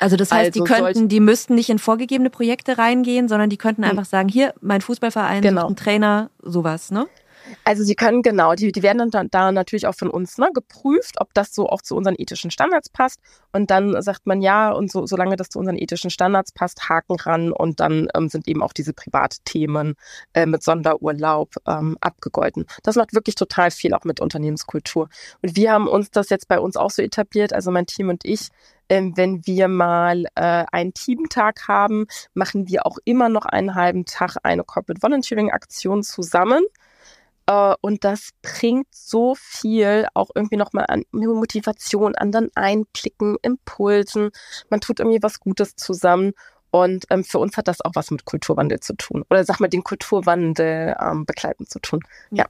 Also 0.00 0.16
das 0.16 0.32
heißt, 0.32 0.56
also 0.56 0.64
die 0.64 0.70
könnten, 0.70 1.08
die 1.08 1.20
müssten 1.20 1.54
nicht 1.54 1.70
in 1.70 1.78
vorgegebene 1.78 2.30
Projekte 2.30 2.78
reingehen, 2.78 3.28
sondern 3.28 3.50
die 3.50 3.56
könnten 3.56 3.84
hm. 3.84 3.90
einfach 3.90 4.04
sagen, 4.04 4.28
hier, 4.28 4.54
mein 4.60 4.80
Fußballverein, 4.80 5.42
genau. 5.42 5.68
ein 5.68 5.76
Trainer, 5.76 6.30
sowas, 6.42 6.90
ne? 6.90 7.06
Also 7.64 7.82
sie 7.84 7.94
können 7.94 8.22
genau, 8.22 8.54
die, 8.54 8.72
die 8.72 8.82
werden 8.82 9.10
dann 9.10 9.28
da 9.30 9.52
natürlich 9.52 9.86
auch 9.86 9.94
von 9.94 10.10
uns 10.10 10.38
ne, 10.38 10.50
geprüft, 10.52 11.20
ob 11.20 11.32
das 11.34 11.54
so 11.54 11.68
auch 11.68 11.82
zu 11.82 11.96
unseren 11.96 12.14
ethischen 12.18 12.50
Standards 12.50 12.88
passt. 12.88 13.20
Und 13.52 13.70
dann 13.70 14.00
sagt 14.02 14.26
man 14.26 14.40
ja, 14.40 14.70
und 14.72 14.90
so, 14.90 15.06
solange 15.06 15.36
das 15.36 15.48
zu 15.48 15.58
unseren 15.58 15.76
ethischen 15.76 16.10
Standards 16.10 16.52
passt, 16.52 16.88
Haken 16.88 17.16
ran 17.16 17.52
und 17.52 17.80
dann 17.80 18.08
ähm, 18.14 18.28
sind 18.28 18.48
eben 18.48 18.62
auch 18.62 18.72
diese 18.72 18.92
Privatthemen 18.92 19.94
äh, 20.32 20.46
mit 20.46 20.62
Sonderurlaub 20.62 21.54
ähm, 21.66 21.96
abgegolten. 22.00 22.66
Das 22.82 22.96
macht 22.96 23.14
wirklich 23.14 23.34
total 23.34 23.70
viel 23.70 23.94
auch 23.94 24.04
mit 24.04 24.20
Unternehmenskultur. 24.20 25.08
Und 25.42 25.56
wir 25.56 25.72
haben 25.72 25.88
uns 25.88 26.10
das 26.10 26.30
jetzt 26.30 26.48
bei 26.48 26.58
uns 26.58 26.76
auch 26.76 26.90
so 26.90 27.02
etabliert, 27.02 27.52
also 27.52 27.70
mein 27.70 27.86
Team 27.86 28.08
und 28.08 28.24
ich, 28.24 28.48
ähm, 28.88 29.16
wenn 29.16 29.46
wir 29.46 29.68
mal 29.68 30.26
äh, 30.34 30.64
einen 30.70 30.94
Teamtag 30.94 31.68
haben, 31.68 32.06
machen 32.34 32.68
wir 32.68 32.86
auch 32.86 32.98
immer 33.04 33.28
noch 33.28 33.46
einen 33.46 33.74
halben 33.74 34.04
Tag 34.04 34.36
eine 34.42 34.64
Corporate 34.64 35.02
Volunteering 35.02 35.50
Aktion 35.50 36.02
zusammen. 36.02 36.64
Uh, 37.50 37.74
und 37.82 38.04
das 38.04 38.30
bringt 38.40 38.86
so 38.90 39.34
viel 39.38 40.06
auch 40.14 40.30
irgendwie 40.34 40.56
nochmal 40.56 40.86
an 40.88 41.04
Motivation, 41.12 42.14
an 42.14 42.32
dann 42.32 42.48
Einklicken, 42.54 43.36
Impulsen. 43.42 44.30
Man 44.70 44.80
tut 44.80 44.98
irgendwie 44.98 45.22
was 45.22 45.40
Gutes 45.40 45.76
zusammen. 45.76 46.32
Und 46.70 47.04
ähm, 47.10 47.22
für 47.22 47.38
uns 47.38 47.56
hat 47.56 47.68
das 47.68 47.82
auch 47.82 47.92
was 47.94 48.10
mit 48.10 48.24
Kulturwandel 48.24 48.80
zu 48.80 48.96
tun. 48.96 49.24
Oder 49.30 49.44
sag 49.44 49.60
mal, 49.60 49.68
den 49.68 49.84
Kulturwandel 49.84 50.96
ähm, 50.98 51.26
begleiten 51.26 51.66
zu 51.66 51.78
tun. 51.78 52.00
Ja. 52.30 52.46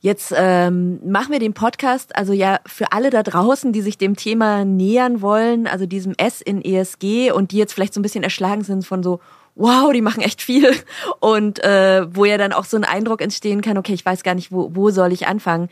Jetzt 0.00 0.34
ähm, 0.36 1.00
machen 1.08 1.32
wir 1.32 1.38
den 1.38 1.54
Podcast, 1.54 2.14
also 2.16 2.32
ja, 2.32 2.60
für 2.66 2.92
alle 2.92 3.08
da 3.10 3.22
draußen, 3.22 3.72
die 3.72 3.80
sich 3.80 3.96
dem 3.96 4.16
Thema 4.16 4.64
nähern 4.64 5.22
wollen, 5.22 5.66
also 5.66 5.86
diesem 5.86 6.14
S 6.18 6.42
in 6.42 6.62
ESG 6.62 7.32
und 7.32 7.52
die 7.52 7.56
jetzt 7.56 7.72
vielleicht 7.72 7.94
so 7.94 8.00
ein 8.00 8.02
bisschen 8.02 8.22
erschlagen 8.22 8.64
sind 8.64 8.84
von 8.84 9.02
so, 9.02 9.20
wow, 9.54 9.92
die 9.92 10.02
machen 10.02 10.22
echt 10.22 10.42
viel. 10.42 10.74
Und 11.20 11.62
äh, 11.62 12.06
wo 12.14 12.24
ja 12.24 12.38
dann 12.38 12.52
auch 12.52 12.64
so 12.64 12.76
ein 12.76 12.84
Eindruck 12.84 13.20
entstehen 13.20 13.60
kann, 13.60 13.78
okay, 13.78 13.94
ich 13.94 14.04
weiß 14.04 14.22
gar 14.22 14.34
nicht, 14.34 14.52
wo, 14.52 14.70
wo 14.74 14.90
soll 14.90 15.12
ich 15.12 15.26
anfangen. 15.26 15.68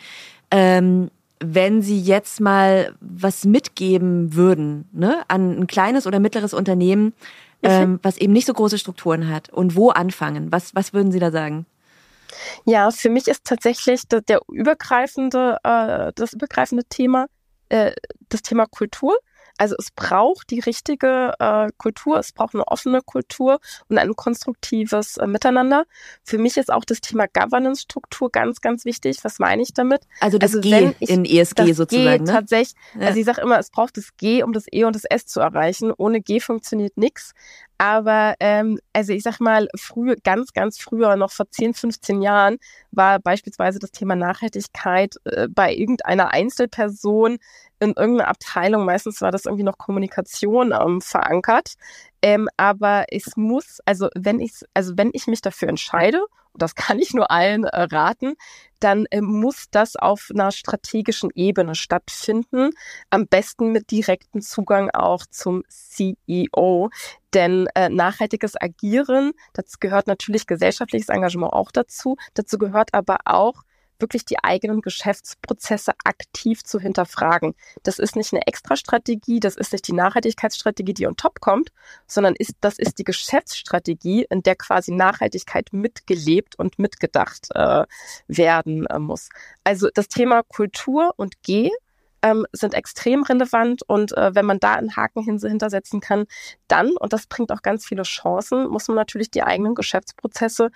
Ähm, 0.51 1.11
wenn 1.41 1.83
Sie 1.83 2.01
jetzt 2.01 2.41
mal 2.41 2.95
was 3.01 3.45
mitgeben 3.45 4.35
würden, 4.35 4.89
ne, 4.93 5.23
an 5.27 5.59
ein 5.59 5.67
kleines 5.67 6.07
oder 6.07 6.21
mittleres 6.21 6.55
Unternehmen, 6.55 7.07
mhm. 7.07 7.13
ähm, 7.63 8.01
was 8.03 8.17
eben 8.19 8.33
nicht 8.33 8.47
so 8.47 8.53
große 8.53 8.79
Strukturen 8.79 9.29
hat 9.29 9.49
und 9.49 9.75
wo 9.75 9.91
anfangen, 9.91 10.53
was, 10.53 10.75
was 10.75 10.93
würden 10.93 11.11
Sie 11.11 11.19
da 11.19 11.31
sagen? 11.31 11.67
Ja, 12.65 12.91
für 12.91 13.11
mich 13.11 13.29
ist 13.29 13.45
tatsächlich 13.45 14.07
der, 14.09 14.21
der 14.23 14.41
übergreifende, 14.51 15.59
äh, 15.65 16.13
das 16.15 16.33
übergreifende 16.33 16.85
Thema 16.85 17.27
äh, 17.73 17.93
das 18.29 18.43
Thema 18.43 18.67
Kultur. 18.67 19.17
Also 19.59 19.75
es 19.79 19.91
braucht 19.91 20.51
die 20.51 20.61
richtige 20.61 21.35
äh, 21.39 21.71
Kultur, 21.79 22.19
es 22.19 22.33
braucht 22.33 22.55
eine 22.55 22.67
offene 22.69 23.03
Kultur 23.03 23.61
und 23.89 23.99
ein 23.99 24.15
konstruktives 24.15 25.17
äh, 25.17 25.27
Miteinander. 25.27 25.85
Für 26.25 26.39
mich 26.39 26.57
ist 26.57 26.73
auch 26.73 26.85
das 26.85 27.01
Thema 27.01 27.27
Governance-Struktur 27.27 28.31
ganz, 28.31 28.61
ganz 28.61 28.85
wichtig. 28.85 29.19
Was 29.23 29.39
meine 29.39 29.63
ich 29.63 29.73
damit? 29.75 30.03
Also 30.21 30.39
das 30.39 30.55
also 30.55 30.61
G 30.61 30.95
ich, 31.01 31.11
in 31.11 31.25
ESG 31.25 31.73
sozusagen. 31.73 32.25
G 32.25 32.31
ne? 32.31 32.39
tatsächlich. 32.39 32.75
Ja. 32.95 33.07
Also 33.09 33.21
ich 33.21 33.27
sage 33.27 33.41
immer, 33.41 33.59
es 33.59 33.71
braucht 33.71 33.97
das 33.97 34.17
G, 34.17 34.43
um 34.43 34.53
das 34.53 34.65
E 34.71 34.85
und 34.85 34.95
das 34.95 35.05
S 35.05 35.27
zu 35.27 35.41
erreichen. 35.41 35.93
Ohne 35.97 36.21
G 36.21 36.41
funktioniert 36.41 36.97
nichts. 36.97 37.33
Aber 37.83 38.37
ähm, 38.39 38.79
also 38.93 39.13
ich 39.13 39.25
sag 39.25 39.41
mal, 39.41 39.67
früher, 39.77 40.15
ganz, 40.23 40.53
ganz 40.53 40.79
früher, 40.79 41.17
noch 41.17 41.33
vor 41.33 41.51
10, 41.51 41.75
15 41.75 42.23
Jahren, 42.23 42.59
war 42.93 43.19
beispielsweise 43.19 43.81
das 43.81 43.91
Thema 43.91 44.15
Nachhaltigkeit 44.15 45.17
äh, 45.25 45.49
bei 45.49 45.75
irgendeiner 45.75 46.33
Einzelperson 46.33 47.39
in 47.81 47.95
irgendeiner 47.95 48.29
Abteilung, 48.29 48.85
meistens 48.85 49.21
war 49.21 49.33
das 49.33 49.47
irgendwie 49.47 49.65
noch 49.65 49.79
Kommunikation 49.79 50.73
ähm, 50.73 51.01
verankert. 51.01 51.75
Ähm, 52.23 52.49
aber 52.57 53.07
es 53.11 53.37
muss, 53.37 53.81
also 53.85 54.09
wenn 54.15 54.41
ich, 54.41 54.53
also 54.75 54.95
wenn 54.97 55.11
ich 55.13 55.27
mich 55.27 55.43
dafür 55.43 55.69
entscheide, 55.69 56.23
und 56.53 56.61
das 56.61 56.75
kann 56.75 56.99
ich 56.99 57.15
nur 57.15 57.31
allen 57.31 57.65
äh, 57.65 57.83
raten, 57.83 58.35
dann 58.79 59.07
äh, 59.11 59.21
muss 59.21 59.67
das 59.71 59.97
auf 59.97 60.29
einer 60.33 60.53
strategischen 60.53 61.31
Ebene 61.35 61.75
stattfinden. 61.75 62.71
Am 63.11 63.27
besten 63.27 63.73
mit 63.73 63.91
direktem 63.91 64.43
Zugang 64.43 64.91
auch 64.91 65.25
zum 65.27 65.63
CEO. 65.69 66.91
Denn 67.33 67.69
äh, 67.75 67.89
nachhaltiges 67.89 68.61
Agieren, 68.61 69.33
das 69.55 69.81
gehört 69.81 70.07
natürlich 70.07 70.47
gesellschaftliches 70.47 71.09
Engagement 71.09 71.53
auch 71.55 71.71
dazu. 71.71 72.17
Dazu 72.35 72.59
gehört 72.59 72.93
aber 72.93 73.19
auch 73.25 73.63
wirklich 74.03 74.25
die 74.25 74.43
eigenen 74.43 74.83
Geschäftsprozesse 74.83 75.93
aktiv 76.05 76.63
zu 76.63 76.79
hinterfragen. 76.79 77.55
Das 77.83 77.99
ist 77.99 78.17
nicht 78.17 78.33
eine 78.33 78.47
Extra-Strategie, 78.47 79.41
das 79.41 79.57
ist 79.57 79.73
nicht 79.73 79.89
die 79.89 79.95
Nachhaltigkeitsstrategie, 79.95 80.95
die 80.95 81.07
on 81.07 81.17
top 81.17 81.41
kommt, 81.41 81.71
sondern 82.07 82.35
ist, 82.37 82.57
das 82.61 82.79
ist 82.79 82.99
die 82.99 83.05
Geschäftsstrategie, 83.05 84.27
in 84.29 84.43
der 84.43 84.57
quasi 84.57 84.93
Nachhaltigkeit 84.93 85.73
mitgelebt 85.73 86.59
und 86.59 86.79
mitgedacht 86.79 87.49
äh, 87.55 87.85
werden 88.27 88.87
äh, 88.87 88.99
muss. 88.99 89.31
Also 89.65 89.89
das 89.95 90.09
Thema 90.09 90.43
Kultur 90.43 91.15
und 91.17 91.43
G 91.43 91.71
ähm, 92.23 92.47
sind 92.53 92.75
extrem 92.75 93.23
relevant 93.23 93.83
und 93.83 94.17
äh, 94.17 94.35
wenn 94.35 94.47
man 94.47 94.61
da 94.61 94.75
einen 94.75 94.97
Haken 94.97 95.23
hintersetzen 95.25 96.01
kann, 96.01 96.27
dann, 96.69 96.93
und 96.97 97.13
das 97.13 97.27
bringt 97.27 97.53
auch 97.53 97.63
ganz 97.63 97.85
viele 97.85 98.05
Chancen, 98.05 98.69
muss 98.69 98.89
man 98.89 98.97
natürlich 98.97 99.31
die 99.31 99.43
eigenen 99.43 99.75
Geschäftsprozesse 99.75 100.71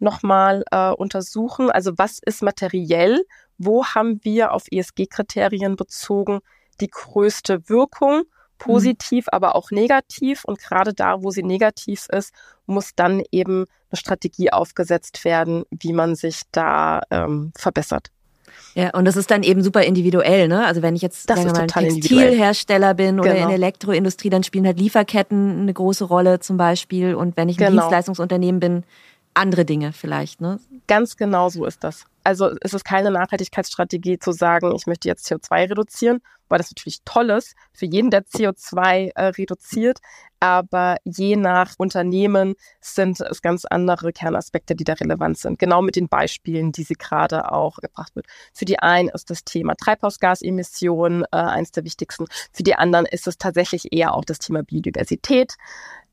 nochmal 0.00 0.64
äh, 0.70 0.90
untersuchen. 0.90 1.70
Also 1.70 1.92
was 1.96 2.18
ist 2.24 2.42
materiell? 2.42 3.24
Wo 3.58 3.84
haben 3.84 4.20
wir 4.22 4.52
auf 4.52 4.64
ESG-Kriterien 4.70 5.76
bezogen 5.76 6.40
die 6.80 6.88
größte 6.88 7.68
Wirkung? 7.68 8.22
Positiv, 8.58 9.26
mhm. 9.26 9.30
aber 9.32 9.56
auch 9.56 9.70
negativ. 9.70 10.44
Und 10.44 10.58
gerade 10.58 10.92
da, 10.92 11.22
wo 11.22 11.30
sie 11.30 11.42
negativ 11.42 12.06
ist, 12.10 12.34
muss 12.66 12.94
dann 12.94 13.22
eben 13.32 13.64
eine 13.90 13.96
Strategie 13.96 14.52
aufgesetzt 14.52 15.24
werden, 15.24 15.64
wie 15.70 15.92
man 15.92 16.14
sich 16.14 16.42
da 16.52 17.00
ähm, 17.10 17.52
verbessert. 17.56 18.10
Ja, 18.74 18.90
und 18.90 19.04
das 19.04 19.16
ist 19.16 19.30
dann 19.30 19.42
eben 19.42 19.62
super 19.62 19.82
individuell, 19.82 20.48
ne? 20.48 20.64
Also 20.66 20.82
wenn 20.82 20.94
ich 20.94 21.02
jetzt 21.02 21.26
sagen 21.26 21.44
wir 21.44 21.52
mal 21.52 21.62
ein 21.62 21.68
Textilhersteller 21.68 22.94
bin 22.94 23.18
oder 23.18 23.30
genau. 23.30 23.42
in 23.42 23.48
der 23.48 23.56
Elektroindustrie, 23.56 24.30
dann 24.30 24.44
spielen 24.44 24.66
halt 24.66 24.78
Lieferketten 24.78 25.62
eine 25.62 25.72
große 25.72 26.04
Rolle 26.04 26.40
zum 26.40 26.56
Beispiel. 26.56 27.14
Und 27.14 27.36
wenn 27.36 27.48
ich 27.48 27.58
ein 27.58 27.70
genau. 27.70 27.82
Dienstleistungsunternehmen 27.82 28.60
bin, 28.60 28.84
andere 29.34 29.64
Dinge 29.64 29.92
vielleicht, 29.92 30.40
ne? 30.40 30.60
Ganz 30.86 31.16
genau 31.16 31.48
so 31.48 31.64
ist 31.64 31.84
das. 31.84 32.04
Also 32.24 32.50
es 32.60 32.74
ist 32.74 32.84
keine 32.84 33.10
Nachhaltigkeitsstrategie 33.10 34.18
zu 34.18 34.32
sagen, 34.32 34.74
ich 34.76 34.86
möchte 34.86 35.08
jetzt 35.08 35.30
CO2 35.30 35.70
reduzieren, 35.70 36.20
weil 36.48 36.58
das 36.58 36.70
natürlich 36.70 36.98
toll 37.04 37.30
ist 37.30 37.54
für 37.72 37.86
jeden, 37.86 38.10
der 38.10 38.24
CO2 38.24 39.12
äh, 39.14 39.24
reduziert. 39.26 40.00
Aber 40.40 40.96
je 41.04 41.36
nach 41.36 41.74
Unternehmen 41.78 42.54
sind 42.80 43.20
es 43.20 43.40
ganz 43.40 43.64
andere 43.64 44.12
Kernaspekte, 44.12 44.74
die 44.74 44.84
da 44.84 44.94
relevant 44.94 45.38
sind. 45.38 45.58
Genau 45.58 45.80
mit 45.80 45.96
den 45.96 46.08
Beispielen, 46.08 46.72
die 46.72 46.82
sie 46.82 46.94
gerade 46.94 47.52
auch 47.52 47.76
gebracht 47.76 48.16
wird. 48.16 48.26
Für 48.52 48.64
die 48.64 48.78
einen 48.78 49.10
ist 49.10 49.30
das 49.30 49.44
Thema 49.44 49.74
Treibhausgasemissionen 49.76 51.24
äh, 51.30 51.36
eines 51.36 51.72
der 51.72 51.84
wichtigsten. 51.84 52.26
Für 52.52 52.62
die 52.62 52.74
anderen 52.74 53.06
ist 53.06 53.26
es 53.26 53.38
tatsächlich 53.38 53.92
eher 53.92 54.14
auch 54.14 54.24
das 54.24 54.38
Thema 54.38 54.62
Biodiversität. 54.62 55.54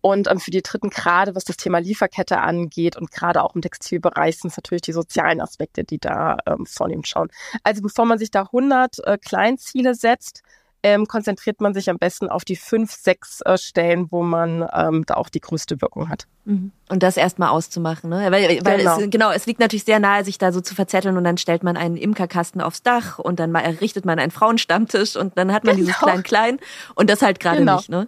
Und 0.08 0.32
ähm, 0.32 0.39
für 0.39 0.52
die 0.52 0.62
Dritten, 0.62 0.89
gerade 0.89 1.36
was 1.36 1.43
das 1.43 1.58
Thema 1.58 1.80
Lieferkette 1.80 2.39
angeht 2.39 2.96
und 2.96 3.12
gerade 3.12 3.43
auch 3.43 3.56
im 3.56 3.62
Textilbereich, 3.62 4.38
sind 4.38 4.52
es 4.52 4.58
natürlich 4.58 4.84
die 4.84 4.93
sozialen 4.93 5.41
Aspekte, 5.41 5.84
die 5.84 6.00
da 6.00 6.38
ähm, 6.46 6.65
vornehmend 6.65 7.10
schauen. 7.10 7.28
Also 7.63 7.82
bevor 7.82 8.06
man 8.06 8.17
sich 8.17 8.32
da 8.32 8.43
100 8.43 9.00
äh, 9.04 9.17
Kleinziele 9.17 9.96
setzt, 9.96 10.43
ähm, 10.82 11.08
konzentriert 11.08 11.60
man 11.60 11.74
sich 11.74 11.89
am 11.89 11.98
besten 11.98 12.30
auf 12.30 12.46
die 12.46 12.56
fünf, 12.56 12.93
sechs 12.93 13.41
äh, 13.41 13.58
Stellen, 13.58 14.08
wo 14.10 14.24
man 14.24 14.65
ähm, 14.74 15.04
da 15.06 15.15
auch 15.15 15.28
die 15.28 15.41
größte 15.41 15.82
Wirkung 15.82 16.08
hat. 16.08 16.26
Mhm. 16.46 16.72
Und 16.88 17.04
das 17.04 17.17
erstmal 17.17 17.50
auszumachen, 17.50 18.10
ne? 18.10 18.32
Weil, 18.32 18.63
weil 18.63 18.78
genau. 18.78 18.98
Es, 18.98 19.10
genau, 19.10 19.32
es 19.32 19.46
liegt 19.46 19.60
natürlich 19.60 19.84
sehr 19.84 20.00
nahe, 20.00 20.24
sich 20.24 20.38
da 20.38 20.54
so 20.54 20.62
zu 20.62 20.74
verzetteln 20.74 21.17
und 21.17 21.26
dann 21.26 21.38
stellt 21.38 21.63
man 21.63 21.76
einen 21.76 21.98
Imkerkasten 21.98 22.62
aufs 22.62 22.82
Dach 22.82 23.20
und 23.20 23.41
dann 23.41 23.54
errichtet 23.56 24.06
man 24.06 24.20
einen 24.20 24.32
Frauenstammtisch 24.32 25.17
und 25.17 25.38
dann 25.38 25.52
hat 25.52 25.65
man 25.65 25.76
genau. 25.76 25.88
dieses 25.88 26.02
Klein-Klein 26.02 26.60
und 26.96 27.10
das 27.10 27.22
halt 27.22 27.41
gerade 27.41 27.58
genau. 27.58 27.76
nicht, 27.76 27.89
ne? 27.89 28.08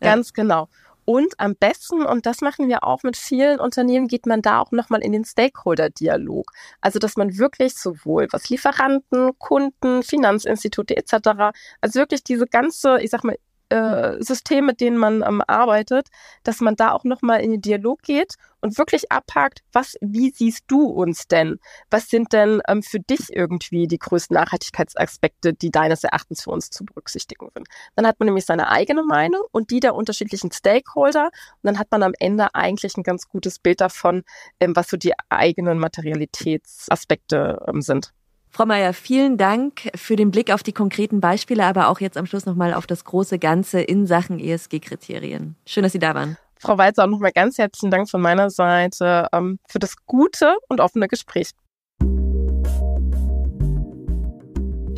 Ja. 0.00 0.14
Ganz 0.14 0.32
genau. 0.32 0.68
Und 1.12 1.38
am 1.38 1.54
besten, 1.56 2.06
und 2.06 2.24
das 2.24 2.40
machen 2.40 2.68
wir 2.68 2.84
auch 2.84 3.02
mit 3.02 3.18
vielen 3.18 3.60
Unternehmen, 3.60 4.08
geht 4.08 4.24
man 4.24 4.40
da 4.40 4.60
auch 4.60 4.72
nochmal 4.72 5.02
in 5.02 5.12
den 5.12 5.26
Stakeholder-Dialog. 5.26 6.50
Also, 6.80 6.98
dass 6.98 7.18
man 7.18 7.36
wirklich 7.36 7.74
sowohl 7.74 8.28
was 8.32 8.48
Lieferanten, 8.48 9.38
Kunden, 9.38 10.02
Finanzinstitute 10.02 10.96
etc., 10.96 11.52
also 11.82 12.00
wirklich 12.00 12.24
diese 12.24 12.46
ganze, 12.46 12.98
ich 13.02 13.10
sag 13.10 13.24
mal, 13.24 13.36
äh, 13.72 14.22
System, 14.22 14.66
mit 14.66 14.80
denen 14.80 14.98
man 14.98 15.22
ähm, 15.22 15.42
arbeitet, 15.46 16.08
dass 16.44 16.60
man 16.60 16.76
da 16.76 16.92
auch 16.92 17.04
nochmal 17.04 17.40
in 17.40 17.50
den 17.50 17.62
Dialog 17.62 18.02
geht 18.02 18.34
und 18.60 18.78
wirklich 18.78 19.10
abhakt, 19.10 19.60
was, 19.72 19.96
wie 20.00 20.30
siehst 20.30 20.64
du 20.68 20.84
uns 20.84 21.26
denn? 21.26 21.58
Was 21.90 22.08
sind 22.08 22.32
denn 22.32 22.60
ähm, 22.68 22.82
für 22.82 23.00
dich 23.00 23.34
irgendwie 23.34 23.88
die 23.88 23.98
größten 23.98 24.34
Nachhaltigkeitsaspekte, 24.34 25.54
die 25.54 25.70
deines 25.70 26.04
Erachtens 26.04 26.42
für 26.42 26.50
uns 26.50 26.70
zu 26.70 26.84
berücksichtigen 26.84 27.48
sind? 27.54 27.66
Dann 27.96 28.06
hat 28.06 28.20
man 28.20 28.26
nämlich 28.26 28.44
seine 28.44 28.68
eigene 28.68 29.02
Meinung 29.02 29.42
und 29.50 29.70
die 29.70 29.80
der 29.80 29.94
unterschiedlichen 29.94 30.52
Stakeholder 30.52 31.24
und 31.24 31.64
dann 31.64 31.78
hat 31.78 31.90
man 31.90 32.02
am 32.02 32.12
Ende 32.18 32.54
eigentlich 32.54 32.96
ein 32.96 33.02
ganz 33.02 33.28
gutes 33.28 33.58
Bild 33.58 33.80
davon, 33.80 34.22
ähm, 34.60 34.76
was 34.76 34.88
so 34.88 34.96
die 34.96 35.14
eigenen 35.30 35.78
Materialitätsaspekte 35.78 37.64
ähm, 37.66 37.80
sind. 37.80 38.12
Frau 38.54 38.66
Meier, 38.66 38.92
vielen 38.92 39.38
Dank 39.38 39.88
für 39.94 40.14
den 40.14 40.30
Blick 40.30 40.52
auf 40.52 40.62
die 40.62 40.74
konkreten 40.74 41.22
Beispiele, 41.22 41.64
aber 41.64 41.88
auch 41.88 42.00
jetzt 42.00 42.18
am 42.18 42.26
Schluss 42.26 42.44
nochmal 42.44 42.74
auf 42.74 42.86
das 42.86 43.06
große 43.06 43.38
Ganze 43.38 43.80
in 43.80 44.06
Sachen 44.06 44.38
ESG-Kriterien. 44.38 45.56
Schön, 45.64 45.82
dass 45.82 45.92
Sie 45.92 45.98
da 45.98 46.14
waren. 46.14 46.36
Frau 46.58 46.76
Walzer, 46.76 47.04
auch 47.04 47.08
nochmal 47.08 47.32
ganz 47.32 47.56
herzlichen 47.56 47.90
Dank 47.90 48.10
von 48.10 48.20
meiner 48.20 48.50
Seite 48.50 49.26
ähm, 49.32 49.58
für 49.66 49.78
das 49.78 49.96
gute 50.04 50.54
und 50.68 50.82
offene 50.82 51.08
Gespräch. 51.08 51.52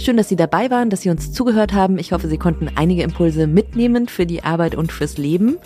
Schön, 0.05 0.19
dass 0.19 0.29
Sie 0.29 0.37
dabei 0.37 0.71
waren, 0.71 0.91
dass 0.91 1.01
Sie 1.01 1.09
uns 1.09 1.33
zugehört 1.33 1.73
haben. 1.73 1.99
Ich 1.99 2.13
hoffe, 2.13 2.29
Sie 2.29 2.37
konnten 2.37 2.69
einige 2.75 3.03
Impulse 3.03 3.47
mitnehmen 3.47 4.07
für 4.07 4.27
die 4.27 4.45
Arbeit 4.45 4.75
und 4.75 4.93
fürs 4.93 5.17
Leben. 5.17 5.57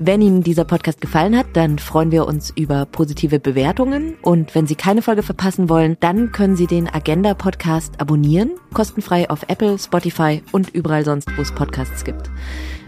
Wenn 0.00 0.20
Ihnen 0.20 0.42
dieser 0.42 0.64
Podcast 0.64 1.00
gefallen 1.00 1.38
hat, 1.38 1.46
dann 1.52 1.78
freuen 1.78 2.10
wir 2.10 2.26
uns 2.26 2.52
über 2.56 2.84
positive 2.84 3.38
Bewertungen. 3.38 4.16
Und 4.22 4.56
wenn 4.56 4.66
Sie 4.66 4.74
keine 4.74 5.02
Folge 5.02 5.22
verpassen 5.22 5.68
wollen, 5.68 5.96
dann 6.00 6.32
können 6.32 6.56
Sie 6.56 6.66
den 6.66 6.92
Agenda 6.92 7.34
Podcast 7.34 8.00
abonnieren. 8.00 8.50
Kostenfrei 8.74 9.30
auf 9.30 9.44
Apple, 9.46 9.78
Spotify 9.78 10.42
und 10.50 10.70
überall 10.70 11.04
sonst, 11.04 11.28
wo 11.36 11.42
es 11.42 11.54
Podcasts 11.54 12.02
gibt. 12.02 12.28